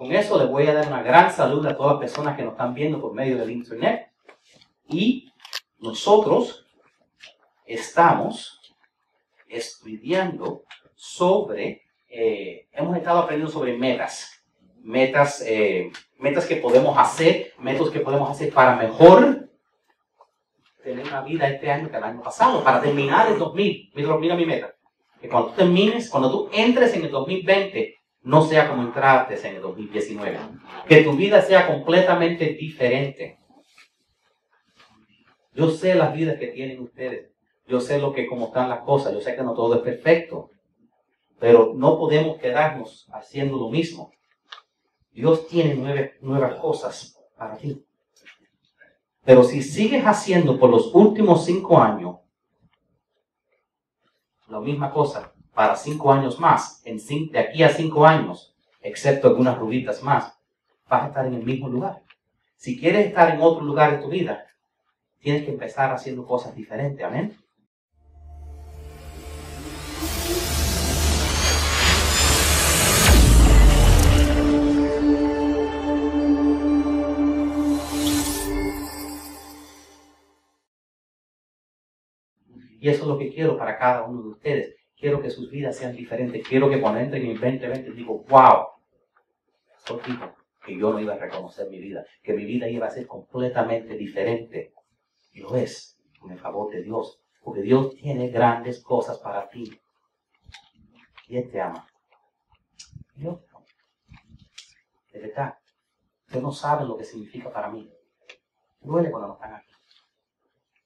[0.00, 2.52] con eso le voy a dar una gran salud a todas las personas que nos
[2.52, 4.10] están viendo por medio del internet.
[4.88, 5.30] Y
[5.78, 6.66] nosotros
[7.66, 8.62] estamos
[9.46, 10.62] estudiando
[10.94, 14.42] sobre, eh, hemos estado aprendiendo sobre metas.
[14.78, 19.50] Metas, eh, metas que podemos hacer, métodos que podemos hacer para mejor
[20.82, 23.90] tener una vida este año que el año pasado, para terminar el 2000.
[23.92, 24.74] Mira, mira mi meta.
[25.20, 29.56] Que cuando tú termines, cuando tú entres en el 2020, no sea como entraste en
[29.56, 30.38] el 2019.
[30.86, 33.38] Que tu vida sea completamente diferente.
[35.52, 37.30] Yo sé las vidas que tienen ustedes.
[37.66, 39.12] Yo sé lo que, cómo están las cosas.
[39.12, 40.50] Yo sé que no todo es perfecto.
[41.38, 44.12] Pero no podemos quedarnos haciendo lo mismo.
[45.12, 47.84] Dios tiene nueve, nuevas cosas para ti.
[49.24, 52.16] Pero si sigues haciendo por los últimos cinco años
[54.48, 60.02] la misma cosa para cinco años más, de aquí a cinco años, excepto algunas rubitas
[60.02, 60.32] más,
[60.88, 62.00] vas a estar en el mismo lugar.
[62.56, 64.46] Si quieres estar en otro lugar de tu vida,
[65.18, 67.04] tienes que empezar haciendo cosas diferentes.
[67.04, 67.36] Amén.
[82.80, 84.79] Y eso es lo que quiero para cada uno de ustedes.
[85.00, 86.46] Quiero que sus vidas sean diferentes.
[86.46, 88.66] Quiero que cuando entren en el 2020 digo, wow,
[89.74, 92.90] esto dijo que yo no iba a reconocer mi vida, que mi vida iba a
[92.90, 94.74] ser completamente diferente.
[95.32, 97.18] Y lo es, con el favor de Dios.
[97.42, 99.72] Porque Dios tiene grandes cosas para ti.
[101.28, 101.86] Y Él te ama.
[103.14, 103.40] Dios
[105.12, 105.54] De verdad.
[106.26, 107.90] Ustedes no saben lo que significa para mí.
[108.82, 109.72] Duele cuando no están aquí.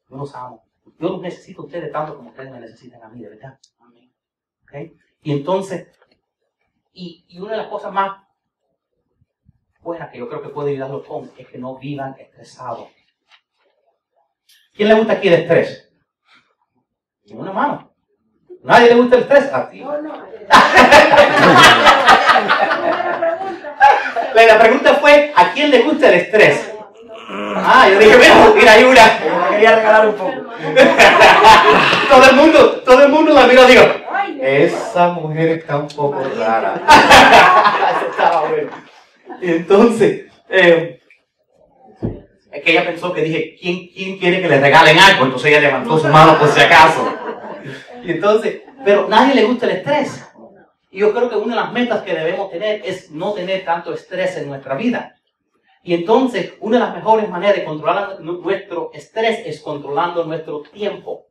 [0.08, 0.64] Yo los amo.
[1.00, 3.58] Yo los necesito a ustedes tanto como ustedes me necesitan a mí, de verdad.
[4.74, 4.96] ¿Okay?
[5.22, 5.86] Y entonces,
[6.92, 8.18] y, y, una de las cosas más
[9.80, 12.88] buenas que yo creo que puede ayudarlos con es que no vivan estresados.
[14.74, 15.88] ¿Quién le gusta aquí el estrés?
[17.30, 17.94] Una mano.
[18.64, 19.52] ¿Nadie le gusta el estrés?
[19.52, 19.80] A ti.
[19.80, 20.12] No, no.
[24.34, 26.72] La pregunta fue, ¿a quién le gusta el estrés?
[27.56, 29.50] Ah, yo dije, mira, mira, hay una.
[29.50, 30.32] quería regalar un poco.
[32.10, 34.03] todo el mundo, todo el mundo la mira y digo,
[34.44, 36.82] esa mujer está un poco rara.
[37.96, 38.70] Eso estaba bueno.
[39.40, 41.00] Y entonces, eh,
[42.52, 45.24] es que ella pensó que dije, ¿quién, ¿quién quiere que le regalen algo?
[45.24, 47.12] Entonces ella levantó su mano por si acaso.
[48.04, 50.24] Y entonces, pero nadie le gusta el estrés.
[50.90, 53.92] Y yo creo que una de las metas que debemos tener es no tener tanto
[53.92, 55.16] estrés en nuestra vida.
[55.82, 61.26] Y entonces, una de las mejores maneras de controlar nuestro estrés es controlando nuestro tiempo.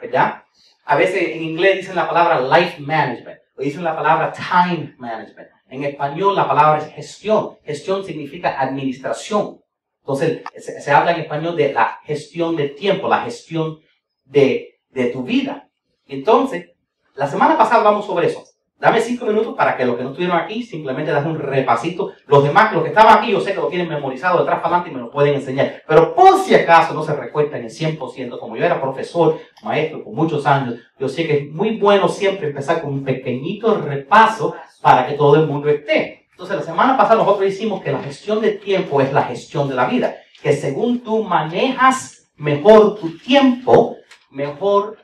[0.00, 0.44] ¿Verdad?
[0.90, 5.48] A veces en inglés dicen la palabra life management, o dicen la palabra time management.
[5.68, 7.58] En español la palabra es gestión.
[7.62, 9.60] Gestión significa administración.
[10.00, 13.78] Entonces, se, habla en español de la gestión del tiempo, la gestión
[14.24, 15.68] de, de tu vida.
[16.08, 16.70] Entonces,
[17.14, 18.42] la semana pasada hablamos sobre eso.
[18.80, 22.12] Dame cinco minutos para que los que no estuvieron aquí simplemente den un repasito.
[22.26, 24.76] Los demás, los que estaban aquí, yo sé que lo tienen memorizado de atrás para
[24.76, 25.82] adelante y me lo pueden enseñar.
[25.86, 30.14] Pero por si acaso no se recuerdan el 100%, como yo era profesor, maestro por
[30.14, 35.06] muchos años, yo sé que es muy bueno siempre empezar con un pequeñito repaso para
[35.06, 36.28] que todo el mundo esté.
[36.30, 39.74] Entonces, la semana pasada nosotros hicimos que la gestión del tiempo es la gestión de
[39.74, 40.16] la vida.
[40.42, 43.96] Que según tú manejas mejor tu tiempo,
[44.30, 44.96] mejor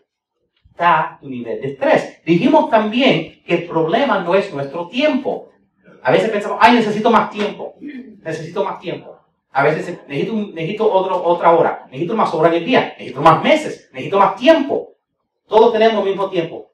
[0.77, 2.23] está tu nivel de estrés.
[2.23, 5.49] Dijimos también que el problema no es nuestro tiempo.
[6.03, 9.17] A veces pensamos, ay, necesito más tiempo, necesito más tiempo.
[9.53, 13.89] A veces necesito, otro, otra hora, necesito más horas en el día, necesito más meses,
[13.91, 14.93] necesito más tiempo.
[15.49, 16.71] Todos tenemos el mismo tiempo.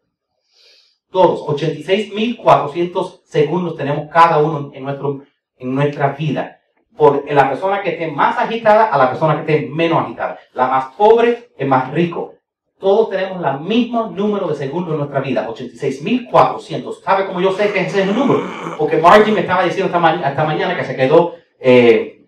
[1.13, 5.23] Todos, 86.400 segundos tenemos cada uno en, nuestro,
[5.59, 6.59] en nuestra vida.
[6.97, 10.39] Por la persona que esté más agitada a la persona que esté menos agitada.
[10.55, 12.35] La más pobre, es más rico.
[12.83, 17.01] Todos tenemos el mismo número de segundos en nuestra vida, 86.400.
[17.01, 18.43] ¿Sabe cómo yo sé que ese es el número?
[18.77, 22.27] Porque Margie me estaba diciendo esta, mañana que se quedó eh,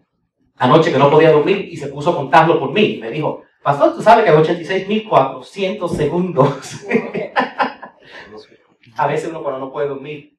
[0.56, 2.99] anoche que no podía dormir y se puso a contarlo por mí.
[3.00, 6.87] Me dijo, Pastor, tú sabes que hay 86.400 segundos.
[8.96, 10.38] a veces uno cuando no puede dormir,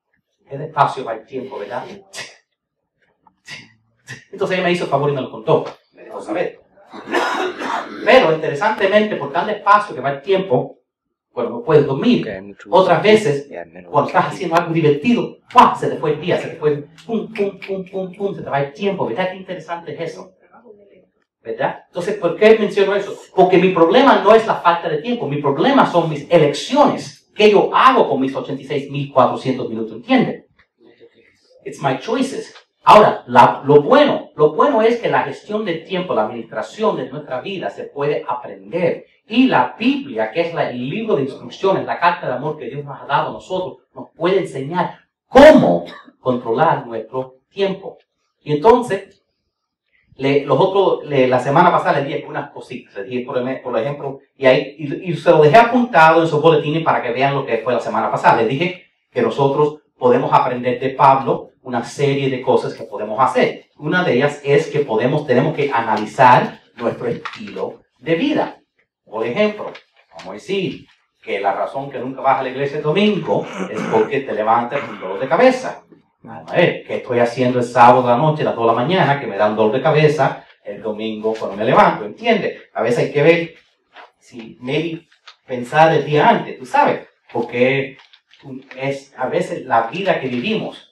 [0.50, 1.84] es despacio para el tiempo, ¿verdad?
[4.32, 5.66] Entonces ella me hizo el favor y me lo contó.
[5.92, 6.58] Me dijo, ¿sabes?
[8.06, 10.80] Pero interesantemente, por tan despacio que va el tiempo,
[11.32, 12.26] cuando no puedes dormir,
[12.70, 13.50] otras veces,
[13.90, 15.38] cuando estás haciendo algo divertido,
[15.78, 18.50] se te fue el día, se te fue, pum, pum, pum, pum, pum, se te
[18.50, 19.06] va el tiempo.
[19.06, 20.32] ¿Verdad qué interesante es eso?
[21.44, 21.84] ¿Verdad?
[21.88, 23.16] Entonces, ¿por qué menciono eso?
[23.36, 27.52] Porque mi problema no es la falta de tiempo, mi problema son mis elecciones que
[27.52, 30.46] yo hago con mis 86.400 minutos, ¿entienden?
[31.66, 32.54] It's my choices.
[32.88, 33.24] Ahora,
[33.66, 37.72] lo bueno, lo bueno es que la gestión del tiempo, la administración de nuestra vida
[37.72, 39.08] se puede aprender.
[39.28, 42.86] Y la Biblia, que es el libro de instrucciones, la carta de amor que Dios
[42.86, 45.86] nos ha dado a nosotros, nos puede enseñar cómo
[46.20, 47.98] controlar nuestro tiempo.
[48.44, 49.24] Y entonces,
[50.16, 53.26] los otros, la semana pasada les dije unas cositas, les dije
[53.64, 57.34] por, ejemplo, y, ahí, y, se lo dejé apuntado en sus boletines para que vean
[57.34, 58.44] lo que fue la semana pasada.
[58.44, 63.66] Les dije que nosotros podemos aprender de Pablo una serie de cosas que podemos hacer.
[63.78, 68.60] Una de ellas es que podemos, tenemos que analizar nuestro estilo de vida.
[69.04, 69.74] Por ejemplo,
[70.12, 70.86] vamos a decir
[71.24, 74.80] que la razón que nunca vas a la iglesia el domingo es porque te levantas
[74.82, 75.84] con dolor de cabeza.
[76.28, 78.82] A ver, ¿qué estoy haciendo el sábado de la noche, a las 2 de la
[78.82, 82.06] mañana, que me da un dolor de cabeza el domingo cuando me levanto?
[82.06, 82.62] ¿Entiendes?
[82.74, 83.56] A veces hay que ver
[84.20, 85.08] si, maybe,
[85.48, 87.98] pensar el día antes, tú sabes, porque
[88.78, 90.85] es a veces la vida que vivimos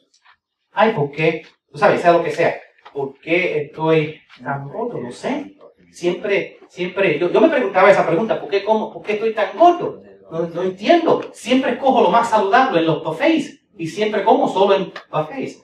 [0.73, 1.43] Ay, ¿por qué?
[1.71, 2.55] Tú sabes, sea lo que sea.
[2.93, 4.99] ¿Por qué estoy tan gordo?
[4.99, 5.55] No sé.
[5.91, 10.01] Siempre, siempre, yo, me preguntaba esa pregunta, ¿por qué, cómo, ¿por qué estoy tan gordo?
[10.31, 11.21] No, entiendo.
[11.33, 15.63] Siempre cojo lo más saludable en los buffets y siempre como solo en buffets.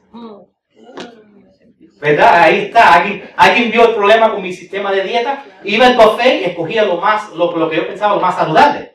[1.99, 2.43] ¿Verdad?
[2.43, 2.93] Ahí está.
[2.93, 5.43] Alguien, alguien vio el problema con mi sistema de dieta.
[5.63, 8.93] Iba al buffet y escogía lo más, lo, lo que yo pensaba lo más saludable.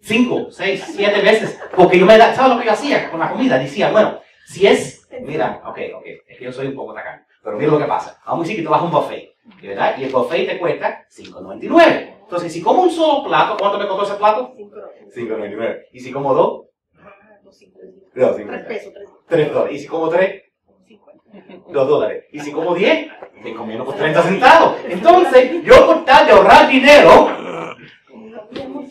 [0.00, 1.58] Cinco, seis, siete veces.
[1.74, 3.58] Porque yo me da, ¿sabes lo que yo hacía con la comida?
[3.58, 7.24] Decía, bueno, si es Mira, ok, ok, es que yo soy un poco tacán.
[7.42, 8.20] Pero mira lo que pasa.
[8.24, 9.94] Vamos a decir que tú vas a un buffet, ¿verdad?
[9.98, 12.14] Y el buffet te cuesta 5.99.
[12.22, 14.54] Entonces, si como un solo plato, ¿cuánto me costó ese plato?
[15.14, 15.82] 5.99.
[15.92, 16.62] ¿Y si como dos?
[18.14, 18.92] No, 3 pesos.
[19.28, 19.76] 3 dólares.
[19.76, 20.42] ¿Y si como tres?
[21.68, 22.24] 2 dólares.
[22.32, 23.08] ¿Y si como 10?
[23.42, 24.76] Me comiendo por 30 centavos.
[24.88, 27.28] Entonces, yo por tal de ahorrar dinero,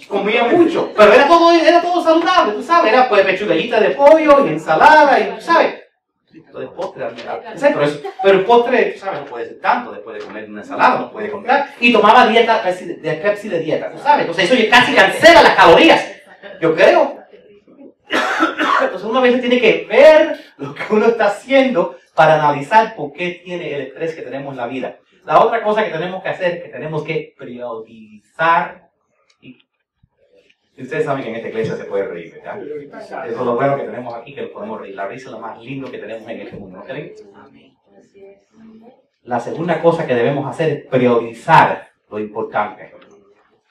[0.10, 0.92] comía mucho.
[0.96, 2.92] Pero era todo, era todo saludable, tú sabes.
[2.92, 5.83] Era pues pechuguita de pollo y ensalada y tú sabes
[6.42, 7.06] postre,
[8.22, 9.20] pero el postre, ¿sabes?
[9.22, 11.70] No puede ser tanto después de comer una ensalada, no puede comprar.
[11.80, 14.22] Y tomaba dieta, de Pepsi de dieta, ¿tú sabes?
[14.22, 16.12] Entonces eso casi cancela las calorías,
[16.60, 17.20] yo creo.
[18.82, 23.12] Entonces uno a veces tiene que ver lo que uno está haciendo para analizar por
[23.14, 24.98] qué tiene el estrés que tenemos en la vida.
[25.26, 28.83] La otra cosa que tenemos que hacer es que tenemos que priorizar
[30.82, 32.62] ustedes saben que en esta iglesia se puede reír, ¿verdad?
[33.02, 34.96] Eso es lo bueno que tenemos aquí, que podemos reír.
[34.96, 37.14] La risa es lo más lindo que tenemos en este mundo, ¿no creen?
[39.24, 42.94] La segunda cosa que debemos hacer es priorizar lo importante.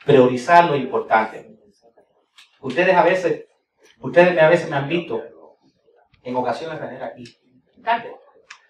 [0.04, 1.52] Priorizar lo importante.
[2.60, 3.46] Ustedes a veces,
[4.00, 5.22] ustedes a veces me han visto
[6.22, 7.24] en ocasiones venir aquí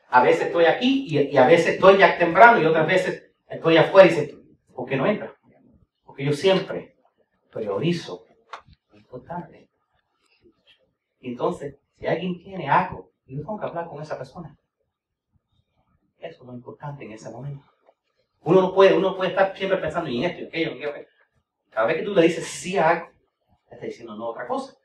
[0.09, 4.07] A veces estoy aquí y, a veces estoy ya temprano y otras veces estoy afuera
[4.07, 4.35] y dice,
[4.75, 5.35] ¿por qué no entra?
[6.05, 6.92] Porque yo siempre
[7.53, 8.25] priorizo
[8.91, 9.69] lo importante.
[11.21, 14.57] Entonces, si alguien tiene algo, yo tengo que hablar con esa persona.
[16.19, 17.65] Eso es lo importante en ese momento.
[18.41, 21.07] Uno no puede, uno puede estar siempre pensando en esto y aquello, en aquello.
[21.71, 23.07] Cada vez que tú le dices sí a algo,
[23.69, 24.77] te está diciendo no a otra cosa.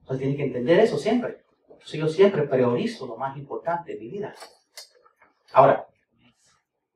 [0.00, 1.44] Entonces tienes que entender eso siempre.
[1.68, 4.34] Entonces yo siempre priorizo lo más importante de mi vida.
[5.52, 5.86] Ahora,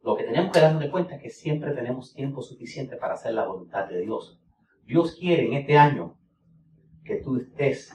[0.02, 3.32] lo que tenemos que darnos de cuenta es que siempre tenemos tiempo suficiente para hacer
[3.32, 4.38] la voluntad de Dios.
[4.86, 6.18] Dios quiere en este año
[7.04, 7.92] que tú estés,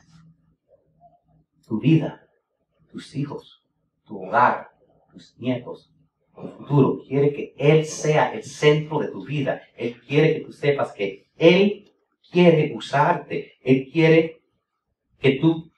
[1.68, 2.28] tu vida,
[2.92, 3.64] tus hijos,
[4.06, 4.72] tu hogar,
[5.12, 5.94] tus nietos,
[6.36, 7.02] tu futuro.
[7.08, 9.62] Quiere que Él sea el centro de tu vida.
[9.76, 11.94] Él quiere que tú sepas que Él
[12.32, 13.54] quiere usarte.
[13.62, 14.42] Él quiere
[15.20, 15.72] que tu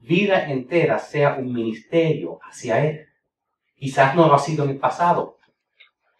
[0.00, 3.06] vida entera sea un ministerio hacia Él.
[3.76, 5.38] Quizás no lo ha sido en el pasado,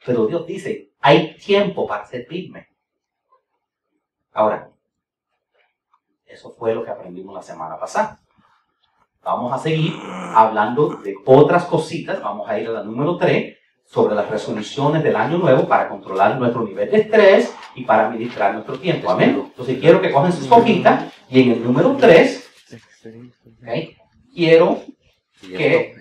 [0.04, 2.71] pero Dios dice, hay tiempo para servirme.
[4.32, 4.70] Ahora,
[6.26, 8.20] eso fue lo que aprendimos la semana pasada.
[9.22, 9.92] Vamos a seguir
[10.34, 12.20] hablando de otras cositas.
[12.22, 16.38] Vamos a ir a la número 3 sobre las resoluciones del año nuevo para controlar
[16.38, 19.10] nuestro nivel de estrés y para administrar nuestro tiempo.
[19.10, 19.42] Amén.
[19.44, 22.50] Entonces quiero que cogen sus hojitas y en el número 3,
[24.34, 24.80] quiero
[25.40, 25.94] que...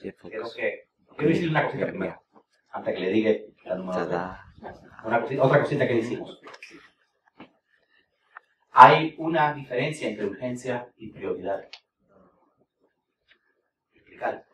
[0.00, 0.88] Quiero que...
[1.16, 2.22] Quiero decir una cosita primero,
[2.72, 3.30] antes que le diga
[3.64, 4.20] la número 3
[5.40, 6.40] otra cosita que decimos.
[8.72, 11.64] Hay una diferencia entre urgencia y prioridad.
[13.92, 14.44] Explicar.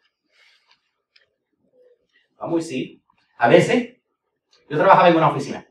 [2.39, 3.01] Vamos a decir,
[3.39, 3.97] a veces,
[4.69, 5.67] yo trabajaba en una oficina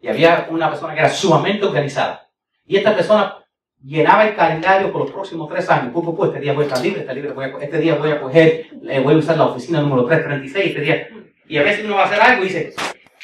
[0.00, 2.28] y había una persona que era sumamente organizada.
[2.66, 3.42] Y esta persona
[3.82, 5.92] llenaba el calendario por los próximos tres años.
[5.92, 8.10] Pues, pues, este día voy a estar libre, este, libre voy a, este día voy
[8.10, 11.08] a coger, eh, voy a usar la oficina número 336, este día.
[11.48, 12.74] Y a veces uno va a hacer algo y dice,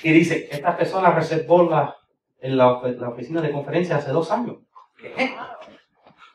[0.03, 1.97] y dice, esta persona reservó la,
[2.41, 4.59] en la, oficina de conferencia hace dos años.
[4.97, 5.35] ¿Qué?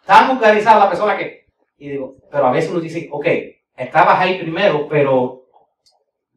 [0.05, 1.47] Tan organizada la persona que...
[1.77, 3.25] Y digo, pero a veces uno dice, ok,
[3.75, 5.45] estabas ahí primero, pero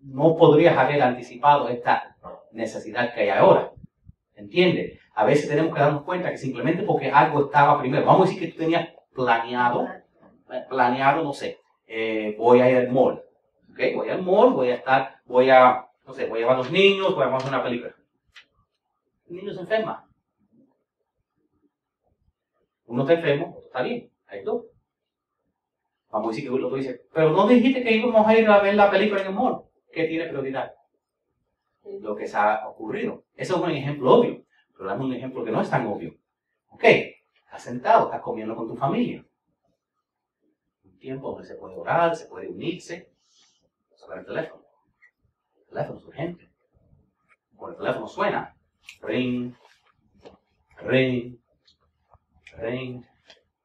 [0.03, 2.17] no podrías haber anticipado esta
[2.53, 3.73] necesidad que hay ahora.
[4.35, 4.99] ¿Entiendes?
[5.15, 8.47] A veces tenemos que darnos cuenta que simplemente porque algo estaba primero, vamos a decir
[8.47, 9.89] que tú tenías planeado,
[10.53, 13.23] eh, planeado, no sé, eh, voy a ir al mall.
[13.71, 13.81] ¿Ok?
[13.95, 16.71] Voy al mall, voy a estar, voy a, no sé, voy a llevar a los
[16.71, 17.95] niños, voy a hacer una película.
[19.29, 20.09] El niño se enferma.
[22.87, 24.11] Uno está enfermo, otro está bien.
[24.29, 24.67] Hay dos.
[26.11, 28.77] Vamos a decir que uno dice, pero no dijiste que íbamos a ir a ver
[28.77, 29.65] la película en el mall.
[29.93, 30.73] ¿Qué tiene prioridad?
[32.01, 33.25] Lo que se ha ocurrido.
[33.35, 34.45] Eso es un ejemplo obvio.
[34.73, 36.15] Pero dame un ejemplo que no es tan obvio.
[36.69, 39.25] Ok, estás sentado, estás comiendo con tu familia.
[40.85, 43.13] Un tiempo donde se puede orar, se puede unirse.
[43.95, 44.66] Sacar el teléfono.
[45.77, 46.51] El teléfono es urgente.
[47.55, 48.57] Cuando el teléfono suena,
[49.03, 49.53] ring,
[50.79, 51.39] ring,
[52.57, 53.05] ring.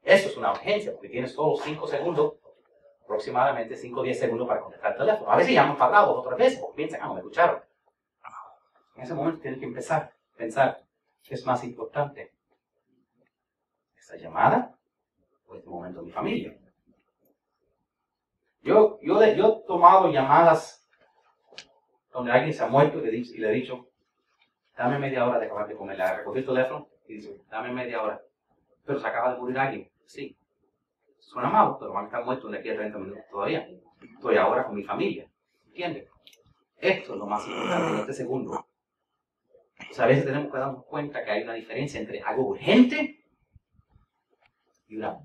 [0.01, 2.33] Eso es una urgencia porque tienes solo 5 segundos,
[3.03, 5.31] aproximadamente 5 o 10 segundos para contestar el teléfono.
[5.31, 7.61] A veces llaman para dos otras veces porque piensan, ah, no me escucharon.
[8.97, 10.83] En ese momento tienes que empezar a pensar,
[11.23, 12.33] ¿qué es más importante?
[13.95, 14.77] ¿Esta llamada
[15.47, 16.57] o este momento de mi familia?
[18.63, 20.80] Yo, yo, yo he tomado llamadas
[22.11, 23.87] donde alguien se ha muerto y le, he dicho,
[24.77, 25.97] dame media hora de acabar de comer.
[25.97, 28.21] Le recogí el teléfono y dice, dame media hora.
[28.85, 29.89] Pero se acaba de morir alguien.
[30.05, 30.37] Sí.
[31.19, 33.67] Suena malo, pero van a estar muertos de aquí a 30 minutos todavía.
[34.01, 35.29] Estoy ahora con mi familia.
[35.67, 36.09] ¿Entiendes?
[36.77, 38.65] Esto es lo más importante en este segundo.
[39.97, 43.23] a veces tenemos que darnos cuenta que hay una diferencia entre algo urgente
[44.87, 45.19] y una,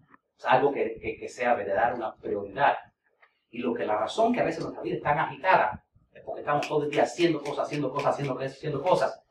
[0.44, 2.76] algo que, que, que sea de dar una prioridad.
[3.50, 5.85] Y lo que la razón que a veces nuestra vida es tan agitada
[6.16, 9.22] es porque estamos todo el día haciendo cosas, haciendo cosas, haciendo cosas, haciendo cosas.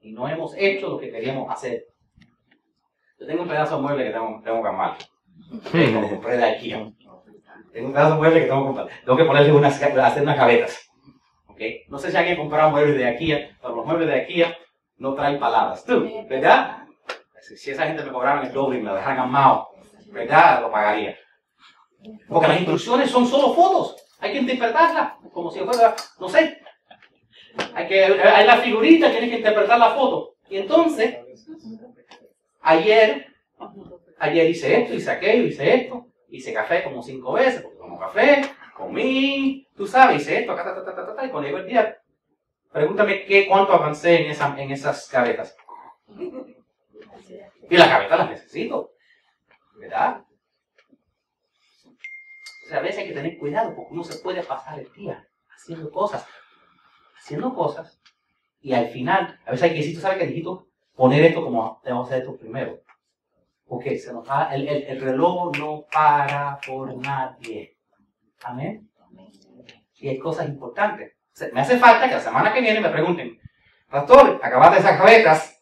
[0.00, 1.86] Y no hemos hecho lo que queríamos hacer.
[3.18, 4.96] Yo tengo un pedazo de mueble que tengo, tengo que armar.
[5.72, 6.92] Como compré de IKEA.
[7.72, 8.88] Tengo un pedazo de mueble que tengo que comprar.
[9.04, 10.90] Tengo que ponerle unas, hacer unas gavetas.
[11.48, 11.84] ¿Okay?
[11.88, 14.56] No sé si alguien comprado muebles de IKEA, pero los muebles de IKEA
[14.98, 15.84] no traen palabras.
[15.84, 16.08] ¿Tú?
[16.28, 16.84] ¿Verdad?
[17.40, 19.68] Si esa gente me cobrara el doble y me lo dejaran armado,
[20.12, 20.62] ¿verdad?
[20.62, 21.16] Lo pagaría.
[22.28, 24.03] Porque las instrucciones son solo fotos.
[24.20, 26.60] Hay que interpretarlas como si fuera, no sé.
[27.74, 30.34] Hay que, hay la figurita, tienes que interpretar la foto.
[30.48, 31.16] Y entonces,
[32.60, 33.26] ayer,
[34.18, 38.42] ayer hice esto, hice aquello, hice esto, hice café como cinco veces, porque tomo café,
[38.76, 41.98] comí, tú sabes, hice esto, ta, ta, ta, ta, y cuando llegó el día,
[42.72, 45.56] pregúntame qué, cuánto avancé en, esa, en esas gavetas.
[47.70, 48.92] Y las gavetas las necesito,
[49.76, 50.22] ¿verdad?
[52.74, 55.24] O sea, a veces hay que tener cuidado porque uno se puede pasar el día
[55.54, 56.26] haciendo cosas,
[57.16, 58.02] haciendo cosas,
[58.60, 60.66] y al final, a veces hay que decir, sabes que necesito
[60.96, 62.80] poner esto como tenemos que hacer esto primero.
[63.64, 67.76] Porque se nos el, el, reloj no para por nadie.
[68.42, 68.90] Amén.
[69.94, 71.12] Y hay cosas importantes.
[71.52, 73.38] me hace falta que la semana que viene me pregunten,
[73.88, 75.53] Pastor, acabaste esas gavetas.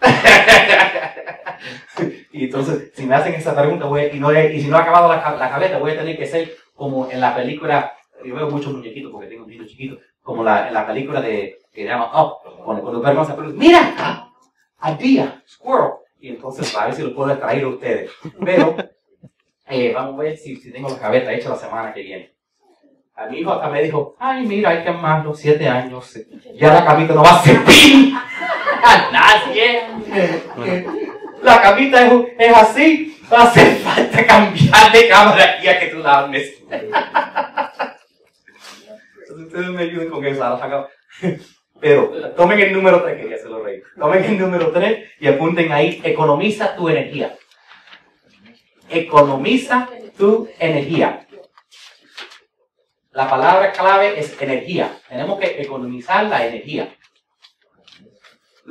[2.32, 5.08] y entonces, si me hacen esa pregunta, voy, y, no y si no he acabado
[5.08, 7.92] la, la voy a tener que ser como en la película,
[8.24, 11.58] yo veo muchos muñequitos porque tengo un niño chiquito, como la, en la película de,
[11.72, 14.30] que se llama Up, cuando, cuando Bergman se pregunta, mira,
[14.98, 18.10] día, squirrel, y entonces a ver si lo puedo traer a ustedes.
[18.44, 18.76] Pero,
[19.66, 22.34] eh, vamos a ver si, si tengo la cabeza hecha la semana que viene.
[23.14, 26.16] A mi hijo hasta me dijo, ay, mira, hay que amarlo, siete años,
[26.54, 28.14] ya la camita no va a servir
[29.12, 29.82] nadie.
[31.42, 35.98] La camita es, es así, va a falta cambiar de cámara aquí a que tú
[35.98, 36.24] la.
[36.24, 36.62] Entonces
[39.36, 40.88] ustedes me ayuden con eso.
[41.80, 43.80] Pero tomen el número 3, que ya se lo reí.
[43.96, 47.36] Tomen el número 3 y apunten ahí, economiza tu energía.
[48.88, 51.24] Economiza tu energía.
[53.12, 54.90] La palabra clave es energía.
[55.08, 56.94] Tenemos que economizar la energía.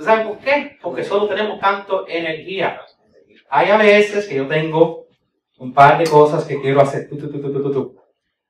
[0.04, 0.78] ¿Saben por qué?
[0.82, 2.82] Porque solo tenemos tanto energía.
[3.50, 5.08] Hay a veces que yo tengo
[5.58, 7.10] un par de cosas que quiero hacer.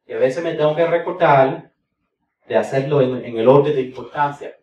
[0.05, 1.71] y a veces me tengo que recordar
[2.47, 4.55] de hacerlo en, el orden de importancia.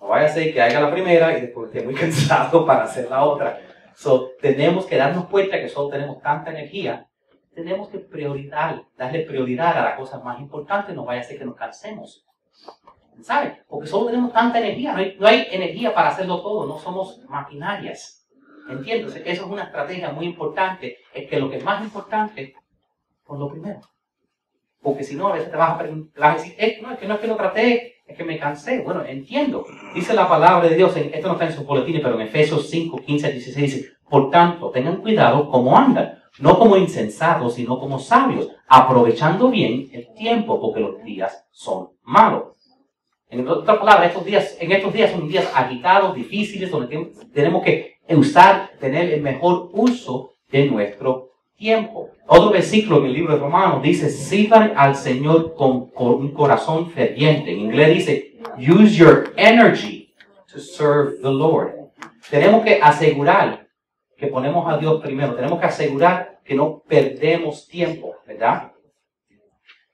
[0.00, 3.08] No vaya a ser que haga la primera y después esté muy cansado para hacer
[3.10, 3.60] la otra.
[3.94, 7.06] So, tenemos que darnos cuenta que solo tenemos tanta energía.
[7.54, 10.94] Tenemos que prioridad, darle prioridad a las cosas más importantes.
[10.94, 12.24] No vaya a ser que nos cansemos.
[13.22, 13.52] ¿Sabes?
[13.68, 14.92] Porque solo tenemos tanta energía.
[15.18, 16.66] No hay, energía para hacerlo todo.
[16.66, 18.26] No somos maquinarias.
[18.68, 19.16] ¿Entiendes?
[19.16, 20.98] Eso es una estrategia muy importante.
[21.14, 22.54] Es que lo que es más importante,
[23.24, 23.80] por lo primero.
[24.80, 27.14] Porque si no, a veces te vas a, preguntar, a decir, no, es que no
[27.14, 28.80] es que lo traté, es que me cansé.
[28.80, 29.64] Bueno, entiendo.
[29.94, 32.98] Dice la palabra de Dios, esto no está en sus boletines, pero en Efesios 5,
[32.98, 38.50] 15 16 dice, por tanto, tengan cuidado cómo andan, no como insensatos, sino como sabios,
[38.68, 42.61] aprovechando bien el tiempo, porque los días son malos.
[43.32, 44.12] En otras palabras,
[44.60, 50.34] en estos días son días agitados, difíciles, donde tenemos que usar, tener el mejor uso
[50.50, 52.10] de nuestro tiempo.
[52.26, 56.90] Otro versículo en el libro de Romanos dice, sirvan al Señor con, con un corazón
[56.90, 57.52] ferviente.
[57.52, 60.12] En inglés dice, use your energy
[60.52, 61.72] to serve the Lord.
[62.28, 63.66] Tenemos que asegurar
[64.14, 65.34] que ponemos a Dios primero.
[65.34, 68.72] Tenemos que asegurar que no perdemos tiempo, ¿verdad?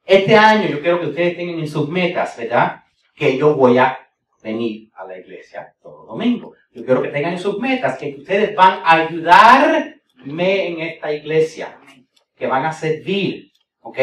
[0.05, 2.83] Este año yo quiero que ustedes tengan en sus metas, ¿verdad?
[3.19, 3.99] Que yo voy a
[4.43, 6.55] venir a la iglesia todo domingo.
[6.73, 9.99] Yo quiero que tengan en sus metas que ustedes van a ayudarme
[10.69, 11.79] en esta iglesia,
[12.37, 13.99] que van a servir, ¿ok?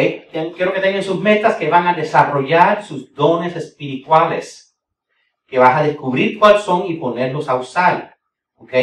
[0.55, 4.77] Quiero que tengan en sus metas que van a desarrollar sus dones espirituales,
[5.47, 8.17] que vas a descubrir cuáles son y ponerlos a usar,
[8.55, 8.73] ¿ok?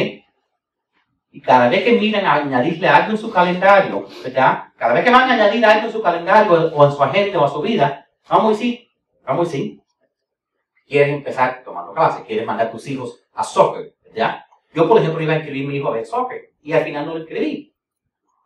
[1.32, 4.64] Y cada vez que miren a añadirle algo en su calendario, ¿verdad?
[4.76, 7.44] Cada vez que van a añadir algo en su calendario o en su agenda o
[7.44, 8.88] a su vida, vamos a decir,
[9.26, 9.81] vamos a decir,
[10.86, 14.46] quieres empezar tomando clases, quieres mandar a tus hijos a soccer, ¿ya?
[14.74, 17.06] Yo, por ejemplo, iba a inscribir a mi hijo a ver soccer y al final
[17.06, 17.74] no lo inscribí.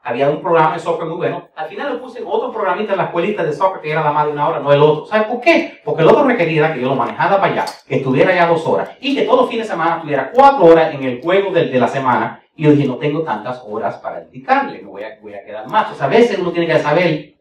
[0.03, 1.49] Había un programa de soccer muy bueno.
[1.57, 4.27] Al final le puse otro programita en la escuelita de soccer que era la más
[4.27, 5.05] de una hora, no el otro.
[5.07, 5.81] ¿Sabes por qué?
[5.85, 8.91] Porque el otro requería que yo lo manejara para allá, que estuviera ya dos horas
[9.01, 11.79] y que todos los fines de semana tuviera cuatro horas en el juego de, de
[11.81, 12.41] la semana.
[12.55, 15.69] Y yo dije, no tengo tantas horas para dedicarle, me voy a, voy a quedar
[15.69, 15.91] más.
[15.93, 17.35] O sea, a veces uno tiene que saber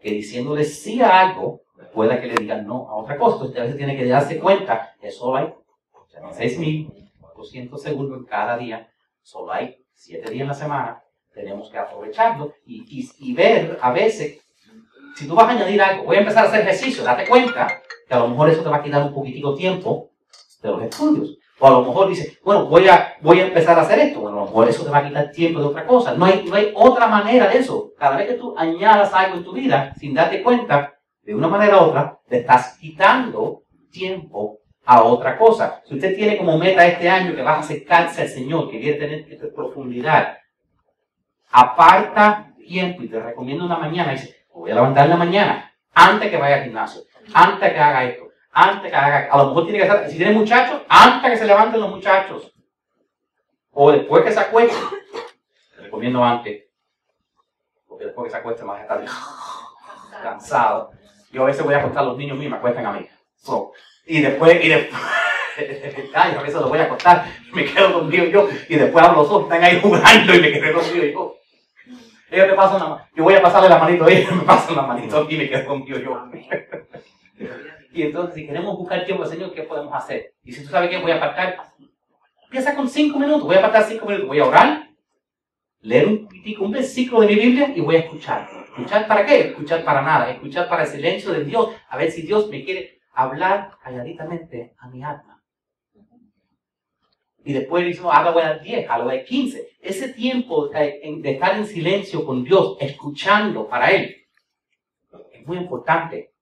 [0.00, 1.61] que diciéndole sí a algo,
[1.92, 3.36] pueda que le digan no a otra cosa.
[3.36, 5.54] Entonces a veces tiene que darse cuenta que solo hay
[6.20, 8.88] 6.400 segundos cada día,
[9.22, 11.02] solo hay 7 días en la semana,
[11.34, 14.40] tenemos que aprovecharlo y, y, ver a veces,
[15.16, 17.68] si tú vas a añadir algo, voy a empezar a hacer ejercicio, date cuenta
[18.06, 20.10] que a lo mejor eso te va a quitar un poquitico tiempo
[20.62, 21.38] de los estudios.
[21.58, 24.20] O a lo mejor dices, bueno, voy a, voy a empezar a hacer esto.
[24.20, 26.12] Bueno, a lo mejor eso te va a quitar tiempo de otra cosa.
[26.14, 27.92] No hay, no hay otra manera de eso.
[27.96, 31.78] Cada vez que tú añadas algo en tu vida, sin darte cuenta, de una manera
[31.78, 35.82] u otra, te estás quitando tiempo a otra cosa.
[35.86, 38.98] Si usted tiene como meta este año que vas a acercarse al Señor, que quiere
[38.98, 40.38] tener profundidad,
[41.50, 46.30] aparta tiempo y te recomiendo una mañana, dice, voy a levantar en la mañana, antes
[46.30, 47.02] que vaya al gimnasio,
[47.34, 50.32] antes que haga esto, antes que haga, a lo mejor tiene que estar, si tiene
[50.32, 52.52] muchachos, antes que se levanten los muchachos,
[53.70, 54.76] o después que se acueste,
[55.76, 56.64] te recomiendo antes,
[57.86, 59.04] porque después que se acueste vas a estar
[60.22, 60.92] cansado
[61.32, 63.06] yo a veces voy a acostar a los niños míos y me acuestan a mí.
[64.06, 65.02] y después, y después,
[66.14, 69.30] ay, a veces los voy a acostar, me quedo dormido yo, y después hablo los
[69.30, 71.36] ojos, están ahí jugando y me quedo dormido yo.
[72.30, 74.82] Ellos me pasan la yo voy a pasarle la manito a ellos, me pasan la
[74.82, 76.30] manito y me quedo dormido yo.
[77.92, 80.34] y entonces, si queremos buscar tiempo del Señor, ¿qué podemos hacer?
[80.44, 81.72] Y si tú sabes que voy a apartar,
[82.44, 84.88] empieza con cinco minutos, voy a apartar cinco minutos, voy a orar,
[85.80, 86.28] leer un,
[86.60, 88.61] un versículo de mi Biblia y voy a escuchar.
[88.76, 89.48] ¿Escuchar para qué?
[89.48, 90.30] Escuchar para nada.
[90.30, 91.70] Escuchar para el silencio de Dios.
[91.88, 95.42] A ver si Dios me quiere hablar calladitamente a mi alma.
[97.44, 99.68] Y después dice, a las 10, a las 15.
[99.80, 104.16] Ese tiempo de estar en silencio con Dios, escuchando para Él,
[105.32, 106.32] es muy importante.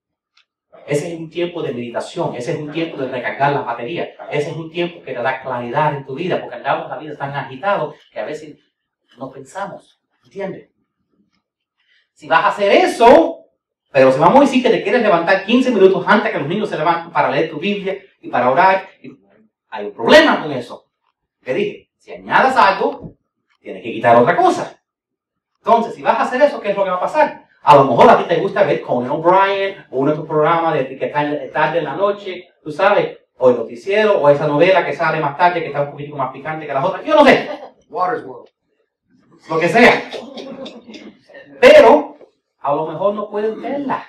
[0.86, 4.50] Ese es un tiempo de meditación, ese es un tiempo de recargar las baterías, ese
[4.50, 7.32] es un tiempo que te da claridad en tu vida, porque andamos la vida tan
[7.32, 8.58] agitado que a veces
[9.18, 10.70] no pensamos, ¿entiendes?
[12.20, 13.46] Si vas a hacer eso,
[13.90, 16.68] pero si vamos a decir que te quieres levantar 15 minutos antes que los niños
[16.68, 18.90] se levanten para leer tu Biblia y para orar,
[19.70, 20.84] hay un problema con eso.
[21.42, 21.90] ¿Qué dije?
[21.96, 23.14] Si añadas algo,
[23.62, 24.78] tienes que quitar otra cosa.
[25.60, 27.46] Entonces, si vas a hacer eso, ¿qué es lo que va a pasar?
[27.62, 30.74] A lo mejor a ti te gusta ver Conan O'Brien o uno de tus programas
[30.74, 34.84] de que está tarde en la noche, tú sabes, o el noticiero, o esa novela
[34.84, 37.02] que sale más tarde, que está un poquito más picante que las otras.
[37.02, 37.48] Yo no sé.
[37.88, 38.50] Water's World.
[39.48, 40.10] Lo que sea.
[41.60, 42.16] Pero
[42.60, 44.04] a lo mejor no puedes verla.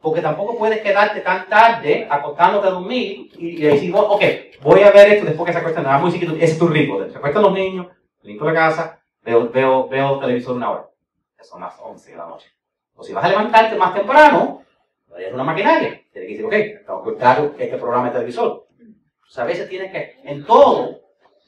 [0.00, 4.22] Porque tampoco puedes quedarte tan tarde acostándote a dormir y, decir, ok,
[4.62, 5.84] voy a ver esto después que se acuestan.
[5.84, 6.98] Nada, muy chiquito, ese es tu ritmo.
[7.08, 7.86] Se acuestan los niños,
[8.22, 10.88] limpio la casa, veo, veo, veo televisor una hora.
[11.40, 12.48] son las 11 de la noche.
[12.96, 14.62] O si vas a levantarte más temprano,
[15.16, 16.02] es una maquinaria.
[16.12, 18.66] Tienes que decir, ok, tengo que este programa de televisor.
[19.24, 21.01] O sea, a veces tienes que, en todo,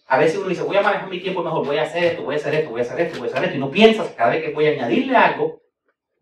[0.07, 2.35] a veces uno dice, voy a manejar mi tiempo mejor, voy a hacer esto, voy
[2.35, 4.31] a hacer esto, voy a hacer esto, voy a hacer esto, y no piensas cada
[4.31, 5.63] vez que voy a añadirle algo,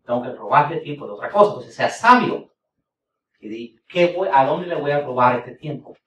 [0.05, 1.49] tengo que robarle tiempo de otra cosa.
[1.49, 2.51] Entonces, sea sabio
[3.39, 5.97] y di, ¿qué ¿a dónde le voy a robar este tiempo?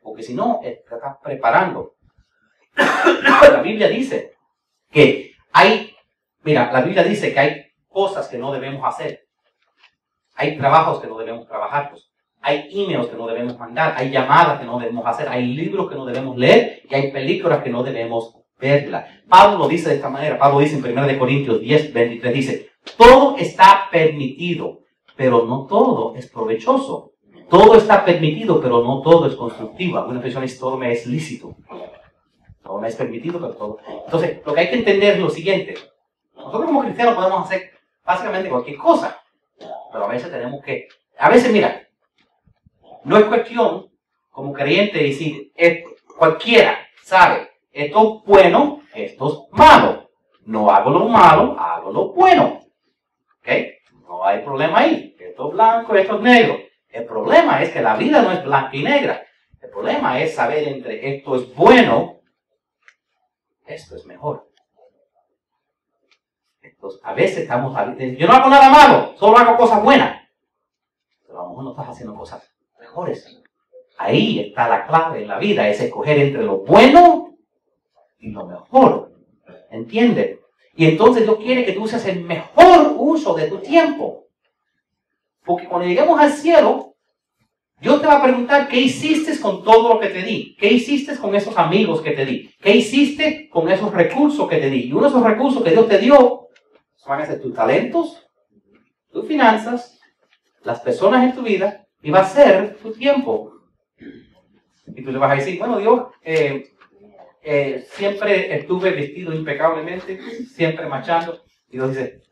[0.00, 1.94] Porque si no, te estás preparando.
[2.76, 4.34] la Biblia dice
[4.90, 5.94] que hay,
[6.42, 9.26] mira, la Biblia dice que hay cosas que no debemos hacer.
[10.34, 11.90] Hay trabajos que no debemos trabajar.
[11.90, 12.09] Pues.
[12.42, 15.94] Hay emails que no debemos mandar, hay llamadas que no debemos hacer, hay libros que
[15.94, 19.06] no debemos leer y hay películas que no debemos verla.
[19.28, 20.38] Pablo lo dice de esta manera.
[20.38, 24.80] Pablo dice en 1 Corintios 10, 23, dice, todo está permitido,
[25.16, 27.12] pero no todo es provechoso.
[27.48, 29.98] Todo está permitido, pero no todo es constructivo.
[29.98, 31.56] Algunas personas todo me es lícito.
[32.62, 33.78] Todo me es permitido, pero todo.
[34.04, 35.74] Entonces, lo que hay que entender es lo siguiente.
[36.36, 37.72] Nosotros como cristianos podemos hacer
[38.04, 39.20] básicamente cualquier cosa,
[39.92, 40.86] pero a veces tenemos que...
[41.18, 41.82] A veces, mira,
[43.04, 43.90] no es cuestión
[44.30, 45.52] como creyente decir,
[46.16, 50.10] cualquiera sabe, esto es bueno, esto es malo.
[50.44, 52.60] No hago lo malo, hago lo bueno.
[53.38, 53.48] ¿Ok?
[54.08, 55.16] No hay problema ahí.
[55.18, 56.58] Esto es blanco, esto es negro.
[56.88, 59.24] El problema es que la vida no es blanca y negra.
[59.60, 62.20] El problema es saber entre esto es bueno,
[63.66, 64.48] esto es mejor.
[66.62, 67.76] Entonces, a veces estamos,
[68.16, 70.22] yo no hago nada malo, solo hago cosas buenas.
[71.26, 72.50] Pero a lo mejor no estás haciendo cosas
[73.98, 77.36] Ahí está la clave en la vida, es escoger entre lo bueno
[78.18, 79.12] y lo mejor.
[79.70, 80.38] ¿Entiendes?
[80.74, 84.26] Y entonces Dios quiere que tú uses el mejor uso de tu tiempo.
[85.44, 86.94] Porque cuando lleguemos al cielo,
[87.80, 90.56] Dios te va a preguntar qué hiciste con todo lo que te di.
[90.58, 92.50] ¿Qué hiciste con esos amigos que te di?
[92.60, 94.86] ¿Qué hiciste con esos recursos que te di?
[94.86, 96.48] Y uno de esos recursos que Dios te dio
[97.10, 98.24] van a ser tus talentos,
[99.10, 99.98] tus finanzas,
[100.62, 103.52] las personas en tu vida y va a ser tu tiempo.
[104.86, 106.72] Y tú le vas a decir, bueno Dios, eh,
[107.42, 111.42] eh, siempre estuve vestido impecablemente, siempre marchando.
[111.68, 112.22] Y Dios dice,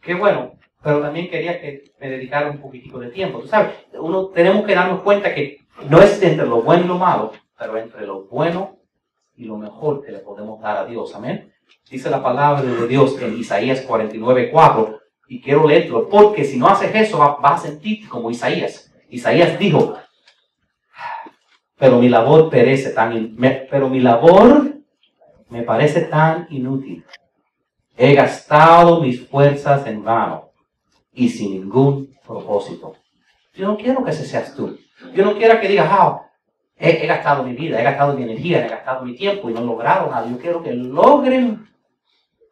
[0.00, 3.40] qué bueno, pero también quería que me dedicara un poquitico de tiempo.
[3.40, 5.58] Tú sabes, uno tenemos que darnos cuenta que
[5.88, 8.78] no es entre lo bueno y lo malo, pero entre lo bueno
[9.36, 11.14] y lo mejor que le podemos dar a Dios.
[11.14, 11.52] Amén.
[11.90, 16.68] Dice la palabra de Dios en Isaías 49, 4, y quiero leerlo, porque si no
[16.68, 18.87] haces eso vas a sentirte como Isaías.
[19.08, 19.96] Isaías dijo,
[21.76, 23.36] pero mi labor perece tan,
[23.70, 24.74] pero mi labor
[25.48, 27.04] me parece tan inútil.
[27.96, 30.50] He gastado mis fuerzas en vano
[31.12, 32.96] y sin ningún propósito.
[33.54, 34.78] Yo no quiero que seas tú.
[35.14, 36.22] Yo no quiero que digas, ah,
[36.76, 39.64] he, gastado mi vida, he gastado mi energía, he gastado mi tiempo y no he
[39.64, 40.28] logrado nada.
[40.28, 41.66] Yo quiero que logren